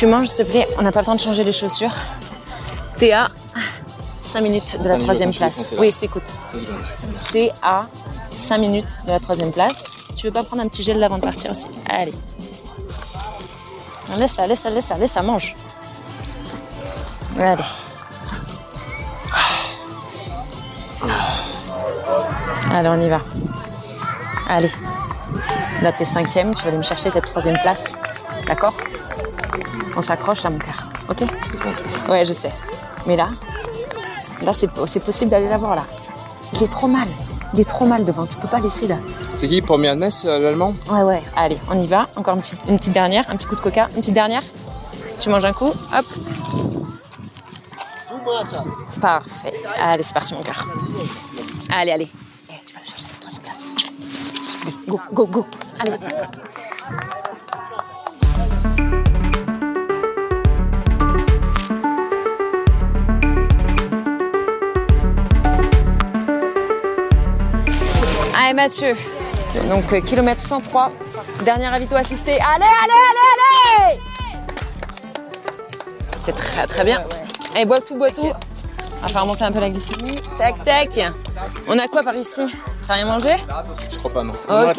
[0.03, 1.94] Tu manges s'il te plaît, on n'a pas le temps de changer les chaussures.
[2.96, 3.28] T'es à
[4.20, 5.72] 5 minutes de la troisième place.
[5.78, 6.24] Oui, je t'écoute.
[7.30, 7.86] T'es à
[8.34, 9.84] 5 minutes de la troisième place.
[10.16, 11.68] Tu veux pas prendre un petit gel avant de partir aussi?
[11.88, 12.14] Allez.
[14.18, 15.55] Laisse ça, laisse ça, laisse ça, laisse ça, mange.
[17.38, 17.62] Allez.
[22.72, 23.20] Allez, on y va.
[24.48, 24.72] Allez.
[25.80, 27.96] Là, t'es cinquième, tu vas aller me chercher cette troisième place.
[28.48, 28.74] D'accord?
[29.97, 30.88] On s'accroche là, mon cœur.
[31.09, 31.22] Ok?
[32.09, 32.53] Ouais, je sais.
[33.07, 33.30] Mais là,
[34.43, 35.84] Là, c'est c'est possible d'aller la voir là.
[36.55, 37.07] Il est trop mal.
[37.55, 38.26] Il est trop mal devant.
[38.26, 38.97] Tu peux pas laisser là.
[39.36, 40.74] C'est qui pour Ernest, l'allemand?
[40.90, 41.22] Ouais, ouais.
[41.36, 42.09] Allez, on y va.
[42.16, 43.24] Encore une petite, une petite dernière.
[43.30, 43.88] Un petit coup de coca.
[43.95, 44.43] Une petite dernière.
[45.20, 45.68] Tu manges un coup.
[45.97, 46.07] Hop.
[49.01, 49.55] Parfait.
[49.80, 50.66] Allez, c'est parti, mon cœur.
[51.70, 52.09] Allez, allez.
[52.51, 53.62] Eh, tu vas le chercher, cette troisième place.
[54.88, 55.47] Go, go, go.
[55.78, 55.93] Allez.
[68.55, 68.94] Mathieu,
[69.68, 70.90] donc euh, kilomètre 103,
[71.44, 72.32] dernier ravito assisté.
[72.32, 72.92] Allez, allez,
[73.78, 74.00] allez, allez
[76.24, 77.03] C'est très très bien.
[77.55, 78.30] Allez, bois tout, bois tout.
[79.03, 80.20] On va faire remonter un peu la glycémie.
[80.38, 81.00] Tac, tac.
[81.66, 82.42] On a quoi par ici?
[82.86, 83.36] T'as rien mangé?
[83.90, 84.32] Je crois pas, non.
[84.32, 84.78] Ok.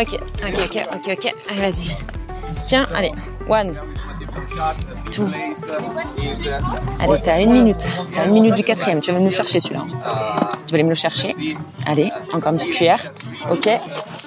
[0.00, 1.34] ok, ok, ok, ok.
[1.50, 1.90] Allez, vas-y.
[2.64, 3.12] Tiens, allez.
[3.48, 3.74] One.
[5.10, 5.28] Two.
[7.00, 7.88] Allez, t'as une minute.
[8.14, 9.00] T'as une minute du quatrième.
[9.00, 9.84] Tu vas me le chercher celui-là.
[10.66, 11.34] Tu vas aller me le chercher.
[11.86, 13.00] Allez, encore une petite cuillère.
[13.50, 13.68] Ok.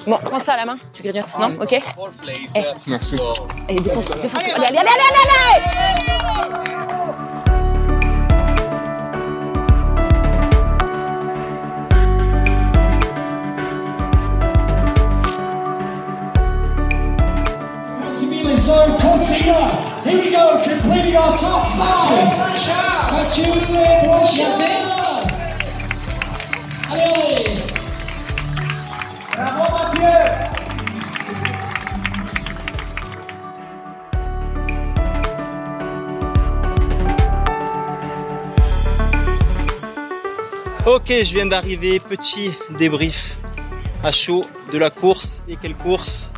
[0.07, 0.77] Bon, prends ça à la main.
[0.93, 1.33] Tu grignotes.
[1.39, 1.51] Non?
[1.61, 1.81] Ok Eh.
[2.87, 3.15] Merci.
[3.67, 4.43] Allez, défonce, défonce.
[4.55, 6.27] Allez, allez, allez, allez, allez, allez
[18.57, 20.01] Zone Cortina.
[20.03, 22.47] Here we go, completing our top five.
[26.89, 27.47] Allez.
[27.47, 27.66] Mathieu.
[40.85, 43.37] Ok, je viens d'arriver, petit débrief
[44.03, 45.43] à chaud de la course.
[45.47, 46.31] Et quelle course?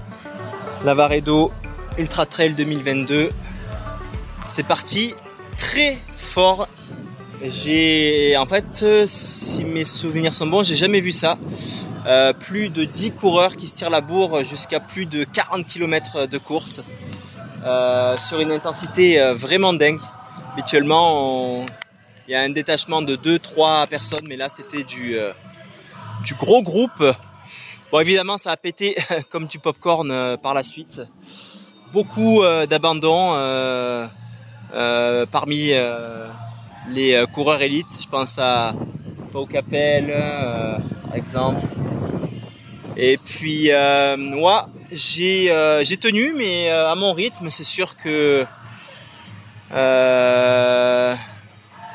[0.83, 1.51] Lavaredo
[1.97, 3.29] Ultra Trail 2022.
[4.47, 5.13] C'est parti
[5.57, 6.67] très fort.
[7.43, 11.37] J'ai, en fait, euh, si mes souvenirs sont bons, j'ai jamais vu ça.
[12.05, 16.27] Euh, plus de 10 coureurs qui se tirent la bourre jusqu'à plus de 40 km
[16.27, 16.81] de course.
[17.65, 19.99] Euh, sur une intensité euh, vraiment dingue.
[20.53, 21.65] Habituellement,
[22.27, 25.17] il y a un détachement de 2-3 personnes, mais là c'était du,
[26.37, 27.03] gros groupe.
[27.91, 28.95] Bon, évidemment, ça a pété
[29.29, 31.01] comme du popcorn par la suite.
[31.91, 33.33] Beaucoup d'abandon
[35.31, 35.73] parmi
[36.89, 37.99] les coureurs élites.
[38.01, 38.73] Je pense à
[39.31, 40.13] Pau Capel,
[41.07, 41.65] par exemple.
[43.01, 47.49] Et puis, euh, moi, j'ai euh, j'ai tenu, mais euh, à mon rythme.
[47.49, 48.45] C'est sûr que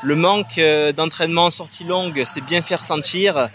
[0.03, 0.59] le manque
[0.95, 3.49] d'entraînement en sortie longue s'est bien fait ressentir.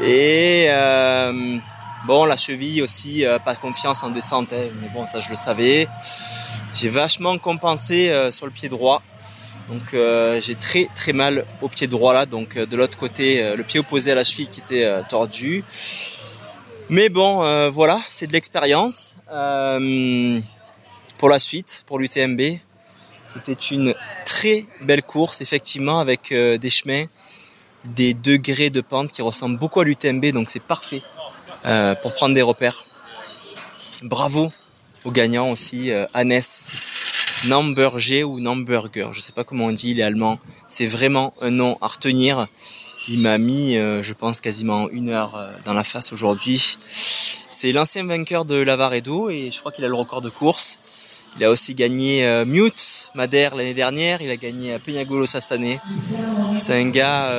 [0.00, 1.58] Et euh,
[2.04, 5.36] bon, la cheville aussi, euh, pas confiance en descente, hein, mais bon, ça je le
[5.36, 5.86] savais.
[6.74, 9.02] J'ai vachement compensé euh, sur le pied droit.
[9.68, 9.96] Donc
[10.42, 14.12] j'ai très très mal au pied droit là, donc de l'autre côté, le pied opposé
[14.12, 15.64] à la cheville qui était tordu.
[16.88, 19.16] Mais bon, euh, voilà, c'est de l'expérience.
[19.32, 20.40] Euh,
[21.18, 22.40] pour la suite, pour l'UTMB,
[23.32, 23.92] c'était une
[24.24, 27.06] très belle course, effectivement, avec euh, des chemins,
[27.84, 31.02] des degrés de pente qui ressemblent beaucoup à l'UTMB, donc c'est parfait
[31.64, 32.84] euh, pour prendre des repères.
[34.04, 34.52] Bravo
[35.04, 36.40] aux gagnants aussi, Hannes
[37.44, 40.38] Namberger ou Namberger, je sais pas comment on dit, il est allemand.
[40.68, 42.46] C'est vraiment un nom à retenir.
[43.08, 46.76] Il m'a mis, euh, je pense, quasiment une heure euh, dans la face aujourd'hui.
[46.88, 50.80] C'est l'ancien vainqueur de Lavaredo et je crois qu'il a le record de course.
[51.38, 54.22] Il a aussi gagné euh, Mute Madère l'année dernière.
[54.22, 55.78] Il a gagné Peñagolosa cette année.
[56.56, 57.30] C'est un gars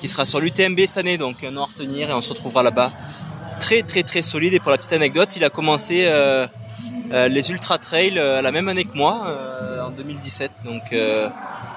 [0.00, 2.62] qui sera sur l'UTMB cette année, donc un nom à retenir et on se retrouvera
[2.62, 2.92] là-bas.
[3.58, 6.06] Très très très solide et pour la petite anecdote, il a commencé
[7.10, 10.50] euh, les ultra trails euh, la même année que moi, euh, en 2017.
[10.64, 10.82] Donc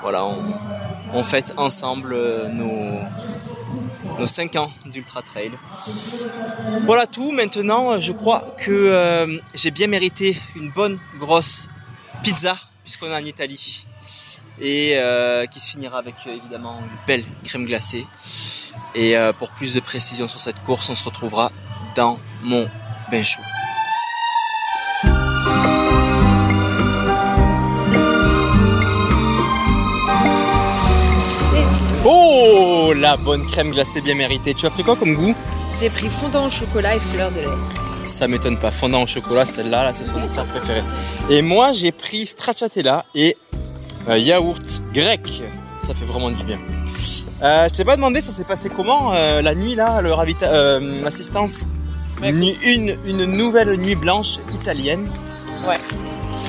[0.02, 0.26] voilà,
[1.14, 2.16] on, fête ensemble
[2.50, 3.02] nos
[4.20, 5.52] nos 5 ans d'ultra trail.
[6.86, 7.32] Voilà tout.
[7.32, 11.70] Maintenant, je crois que j'ai bien mérité une bonne grosse
[12.24, 13.86] pizza puisqu'on est en Italie
[14.60, 14.98] et
[15.52, 18.06] qui se finira avec évidemment une belle crème glacée.
[18.96, 21.52] Et pour plus de précision sur cette course, on se retrouvera
[21.96, 22.68] dans mon
[23.12, 23.42] bain chaud.
[32.04, 34.54] Oh, la bonne crème glacée bien méritée.
[34.54, 35.36] Tu as pris quoi comme goût?
[35.80, 38.06] J'ai pris fondant au chocolat et fleur de lait.
[38.06, 38.72] Ça m'étonne pas.
[38.72, 40.82] Fondant au chocolat, celle-là, là, c'est son dessert préféré.
[41.30, 43.38] Et moi, j'ai pris stracciatella et
[44.10, 45.44] euh, yaourt grec.
[45.80, 46.60] Ça fait vraiment du bien.
[47.44, 50.48] Euh, je t'ai pas demandé, ça s'est passé comment euh, la nuit là, le ravita,
[50.48, 51.66] euh, l'assistance.
[52.22, 55.08] Ouais, Une, une, une nouvelle nuit blanche italienne.
[55.68, 55.80] Ouais.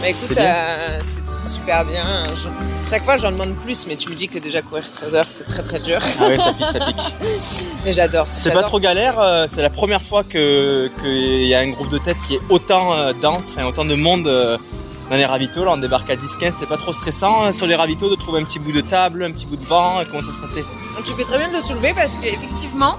[0.03, 1.01] Bah écoute, C'est euh,
[1.33, 2.25] super bien.
[2.35, 2.49] Je-
[2.91, 5.45] Chaque fois, j'en demande plus, mais tu me dis que déjà courir 13 heures, c'est
[5.45, 6.01] très très dur.
[6.21, 7.15] Ah ouais, ça pique, ça pique.
[7.85, 8.27] Mais j'adore.
[8.29, 11.89] C'est pas trop galère, euh, c'est la première fois que qu'il y a un groupe
[11.89, 14.59] de tête qui est autant euh, dense, enfin autant de monde euh,
[15.09, 15.65] dans les ravitaux.
[15.65, 18.45] Là, on débarque à 10-15, c'était pas trop stressant sur les ravitaux de trouver un
[18.45, 20.63] petit bout de table, un petit bout de banc, comment ça se passait?
[20.97, 22.97] Donc, tu fais très bien de le soulever parce qu'effectivement,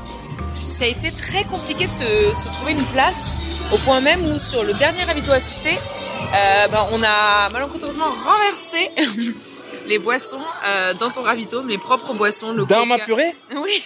[0.67, 2.03] ça a été très compliqué de se,
[2.35, 3.37] se trouver une place
[3.71, 8.91] au point même où sur le dernier ravito assisté, euh, ben, on a malencontreusement renversé
[9.85, 12.53] les boissons euh, dans ton ravito, mes propres boissons.
[12.53, 13.83] Le Dans ma purée Oui,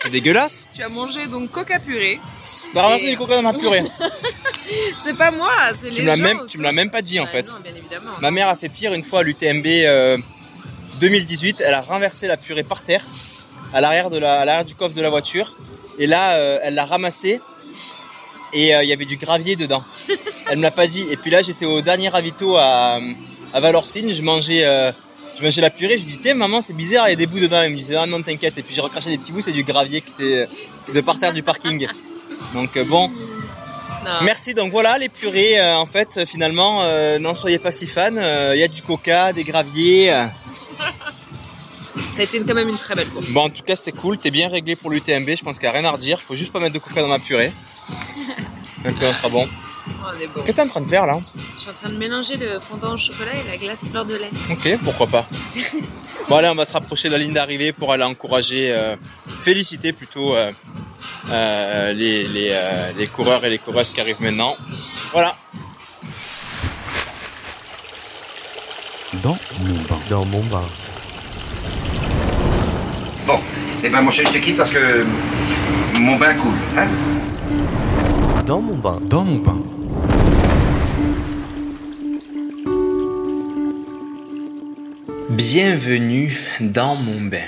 [0.00, 2.20] C'est dégueulasse tu as mangé donc coca purée.
[2.74, 3.82] T'as ramassé Et- du coca dans ma purée
[4.98, 7.24] C'est pas moi, c'est les Tu gens même, tu me l'as même pas dit en
[7.24, 7.46] Ah fait.
[7.48, 8.10] Non, bien évidemment.
[8.20, 10.18] Ma mère a fait pire une fois à l'UTMB euh,
[11.00, 11.62] 2018.
[11.64, 13.02] Elle a renversé la purée par terre,
[13.72, 15.56] à l'arrière de la, à l'arrière du coffre de la voiture.
[15.98, 17.40] Et là, euh, elle l'a ramassée
[18.52, 19.82] et euh, il y avait du gravier dedans.
[20.50, 21.06] Elle me l'a pas dit.
[21.10, 22.98] Et puis là, j'étais au dernier ravito à,
[23.52, 24.12] à Valorcine.
[24.12, 24.90] Je mangeais, euh,
[25.36, 25.98] je mangeais la purée.
[25.98, 27.60] Je lui dis, tiens, maman, c'est bizarre, il y a des bouts dedans.
[27.60, 28.56] Elle me disait, ah non, t'inquiète.
[28.56, 30.48] Et puis j'ai recraché des petits bouts, c'est du gravier qui était
[30.94, 31.86] de par terre du parking.
[32.54, 34.12] Donc bon, Non.
[34.22, 34.54] Merci.
[34.54, 36.82] Donc voilà, les purées, en fait, finalement,
[37.18, 38.16] n'en soyez pas si fan.
[38.16, 40.12] Euh, Il y a du coca, des graviers.
[42.12, 43.32] Ça a été quand même une très belle course.
[43.32, 44.18] Bon, en tout cas, c'était cool.
[44.18, 45.30] T'es bien réglé pour l'UTMB.
[45.36, 46.20] Je pense qu'il n'y a rien à redire.
[46.20, 47.52] Faut juste pas mettre de coca dans ma purée.
[48.84, 49.48] Et puis on sera bon.
[49.86, 50.40] On est beau.
[50.42, 51.20] Qu'est-ce que t'es en train de faire là
[51.56, 54.14] Je suis en train de mélanger le fondant au chocolat et la glace fleur de
[54.14, 54.30] lait.
[54.50, 55.26] Ok, pourquoi pas.
[56.28, 58.96] Bon allez, on va se rapprocher de la ligne d'arrivée pour aller encourager, euh,
[59.40, 60.52] féliciter plutôt euh,
[61.30, 64.54] euh, les, les, euh, les coureurs et les coureuses qui arrivent maintenant.
[65.12, 65.34] Voilà.
[69.22, 69.98] Dans mon bain.
[70.10, 70.64] Dans mon bain.
[73.84, 75.04] Eh ben mon cher, je te quitte parce que
[75.94, 76.52] mon bain coule.
[76.76, 76.88] Hein
[78.44, 78.98] Dans mon bain.
[79.08, 79.62] Dans mon bain.
[85.30, 87.46] Bienvenue dans mon bain,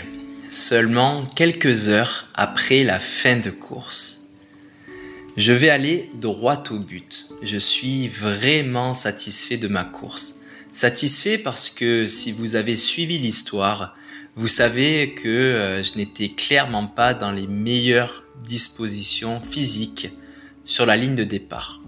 [0.50, 4.28] seulement quelques heures après la fin de course.
[5.36, 7.26] Je vais aller droit au but.
[7.42, 10.42] Je suis vraiment satisfait de ma course.
[10.72, 13.96] Satisfait parce que si vous avez suivi l'histoire,
[14.36, 20.12] vous savez que euh, je n'étais clairement pas dans les meilleures dispositions physiques
[20.64, 21.80] sur la ligne de départ.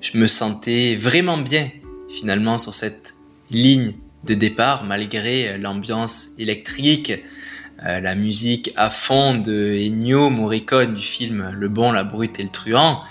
[0.00, 1.70] Je me sentais vraiment bien
[2.10, 3.14] finalement sur cette
[3.50, 7.12] ligne de départ malgré euh, l'ambiance électrique,
[7.84, 12.42] euh, la musique à fond de Ennio Morricone du film Le Bon, la Brute et
[12.42, 13.02] le Truand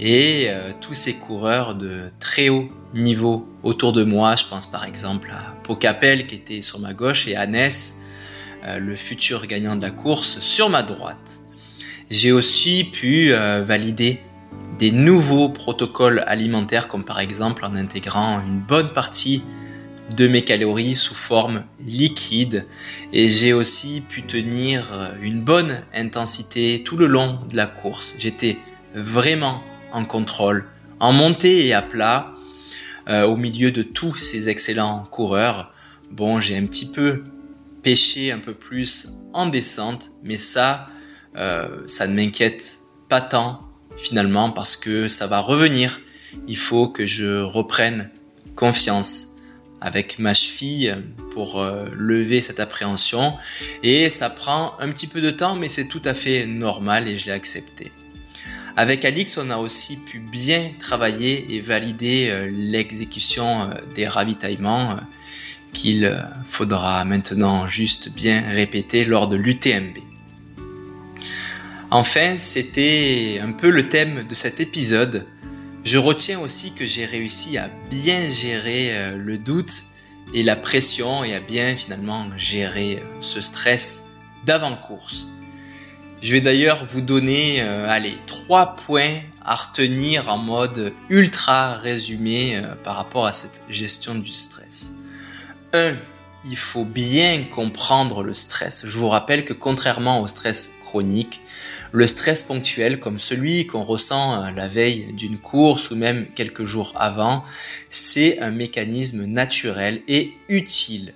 [0.00, 0.48] et
[0.80, 4.36] tous ces coureurs de très haut niveau autour de moi.
[4.36, 8.07] Je pense par exemple à Pocapel qui était sur ma gauche et Hannes, euh,
[8.64, 11.42] le futur gagnant de la course, sur ma droite.
[12.10, 14.18] J'ai aussi pu euh, valider
[14.78, 19.42] des nouveaux protocoles alimentaires comme par exemple en intégrant une bonne partie
[20.16, 22.66] de mes calories sous forme liquide
[23.12, 28.14] et j'ai aussi pu tenir euh, une bonne intensité tout le long de la course.
[28.18, 28.56] J'étais
[28.94, 30.64] vraiment en contrôle,
[31.00, 32.32] en montée et à plat,
[33.10, 35.74] euh, au milieu de tous ces excellents coureurs.
[36.10, 37.22] Bon, j'ai un petit peu
[37.82, 40.88] pêché un peu plus en descente, mais ça,
[41.36, 43.60] euh, ça ne m'inquiète pas tant
[43.96, 46.00] finalement parce que ça va revenir.
[46.46, 48.10] Il faut que je reprenne
[48.54, 49.36] confiance
[49.80, 50.96] avec ma cheville
[51.32, 53.36] pour euh, lever cette appréhension
[53.82, 57.16] et ça prend un petit peu de temps mais c'est tout à fait normal et
[57.16, 57.92] je l'ai accepté.
[58.76, 64.98] Avec Alix, on a aussi pu bien travailler et valider euh, l'exécution des ravitaillements
[65.78, 66.12] qu'il
[66.44, 69.98] faudra maintenant juste bien répéter lors de l'UTMB.
[71.90, 75.24] Enfin, c'était un peu le thème de cet épisode.
[75.84, 79.84] Je retiens aussi que j'ai réussi à bien gérer euh, le doute
[80.34, 84.14] et la pression et à bien finalement gérer euh, ce stress
[84.46, 85.28] d'avant-course.
[86.20, 92.60] Je vais d'ailleurs vous donner euh, allez, trois points à retenir en mode ultra résumé
[92.82, 94.98] par rapport à cette gestion du stress.
[95.72, 95.96] 1.
[96.44, 98.86] Il faut bien comprendre le stress.
[98.86, 101.40] Je vous rappelle que contrairement au stress chronique,
[101.92, 106.64] le stress ponctuel comme celui qu'on ressent euh, la veille d'une course ou même quelques
[106.64, 107.44] jours avant,
[107.90, 111.14] c'est un mécanisme naturel et utile.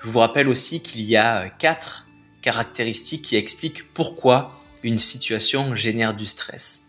[0.00, 2.06] Je vous rappelle aussi qu'il y a euh, quatre
[2.42, 6.88] caractéristiques qui expliquent pourquoi une situation génère du stress.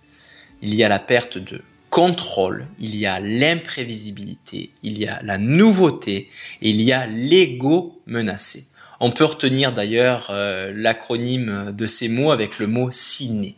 [0.62, 5.38] Il y a la perte de contrôle, il y a l'imprévisibilité, il y a la
[5.38, 6.30] nouveauté
[6.62, 8.66] il y a l'ego menacé.
[9.02, 13.58] On peut retenir d'ailleurs euh, l'acronyme de ces mots avec le mot ciné.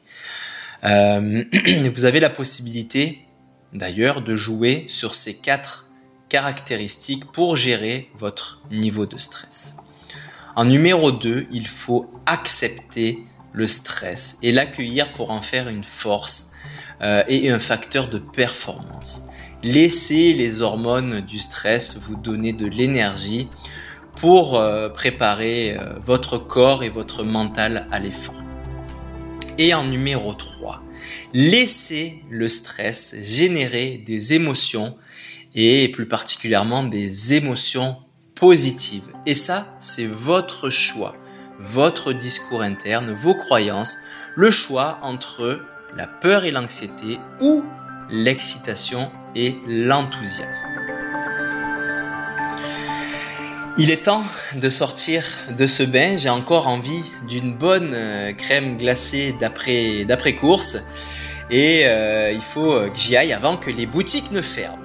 [0.84, 1.44] Euh,
[1.94, 3.20] vous avez la possibilité
[3.72, 5.88] d'ailleurs de jouer sur ces quatre
[6.28, 9.76] caractéristiques pour gérer votre niveau de stress.
[10.56, 13.20] En numéro 2, il faut accepter
[13.52, 16.53] le stress et l'accueillir pour en faire une force
[17.02, 19.24] euh, et un facteur de performance.
[19.64, 23.48] Laissez les hormones du stress vous donner de l'énergie
[24.18, 28.44] pour euh, préparer euh, votre corps et votre mental à l'effort.
[29.58, 30.84] Et en numéro 3,
[31.34, 34.98] laissez le stress générer des émotions
[35.56, 37.98] et plus particulièrement des émotions
[38.36, 39.14] positives.
[39.26, 41.16] Et ça, c'est votre choix,
[41.60, 43.98] votre discours interne, vos croyances,
[44.36, 45.62] le choix entre
[45.96, 47.64] la peur et l'anxiété ou
[48.10, 50.68] l'excitation et l'enthousiasme.
[53.78, 54.24] Il est temps
[54.54, 55.26] de sortir
[55.58, 56.16] de ce bain.
[56.18, 60.78] J'ai encore envie d'une bonne euh, crème glacée d'après d'après course
[61.50, 64.78] et euh, il faut que j'y aille avant que les boutiques ne ferment.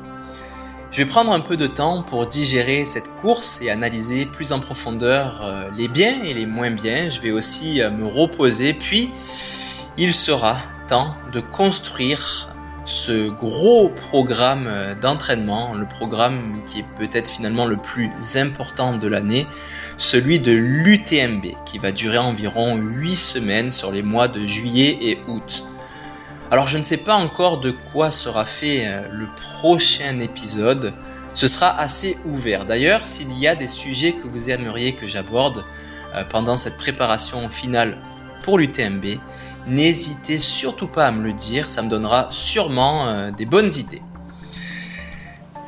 [0.90, 4.60] Je vais prendre un peu de temps pour digérer cette course et analyser plus en
[4.60, 7.10] profondeur euh, les biens et les moins biens.
[7.10, 9.10] Je vais aussi me reposer puis
[9.98, 10.56] il sera
[11.32, 12.48] de construire
[12.86, 14.70] ce gros programme
[15.02, 19.46] d'entraînement, le programme qui est peut-être finalement le plus important de l'année,
[19.98, 25.18] celui de l'UTMB, qui va durer environ 8 semaines sur les mois de juillet et
[25.28, 25.64] août.
[26.50, 29.28] Alors je ne sais pas encore de quoi sera fait euh, le
[29.60, 30.94] prochain épisode,
[31.34, 32.64] ce sera assez ouvert.
[32.64, 35.66] D'ailleurs, s'il y a des sujets que vous aimeriez que j'aborde
[36.14, 37.98] euh, pendant cette préparation finale
[38.42, 39.18] pour l'UTMB,
[39.68, 44.02] n'hésitez surtout pas à me le dire, ça me donnera sûrement euh, des bonnes idées.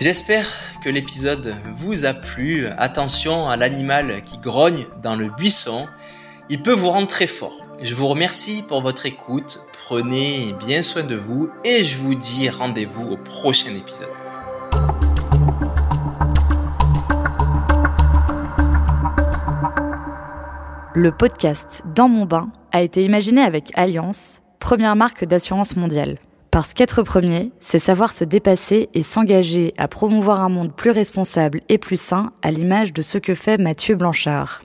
[0.00, 0.46] J'espère
[0.82, 2.66] que l'épisode vous a plu.
[2.78, 5.86] Attention à l'animal qui grogne dans le buisson,
[6.48, 7.64] il peut vous rendre très fort.
[7.82, 12.48] Je vous remercie pour votre écoute, prenez bien soin de vous et je vous dis
[12.48, 14.08] rendez-vous au prochain épisode.
[20.94, 26.18] Le podcast Dans mon bain a été imaginé avec Alliance, première marque d'assurance mondiale.
[26.50, 31.60] Parce qu'être premier, c'est savoir se dépasser et s'engager à promouvoir un monde plus responsable
[31.68, 34.62] et plus sain à l'image de ce que fait Mathieu Blanchard.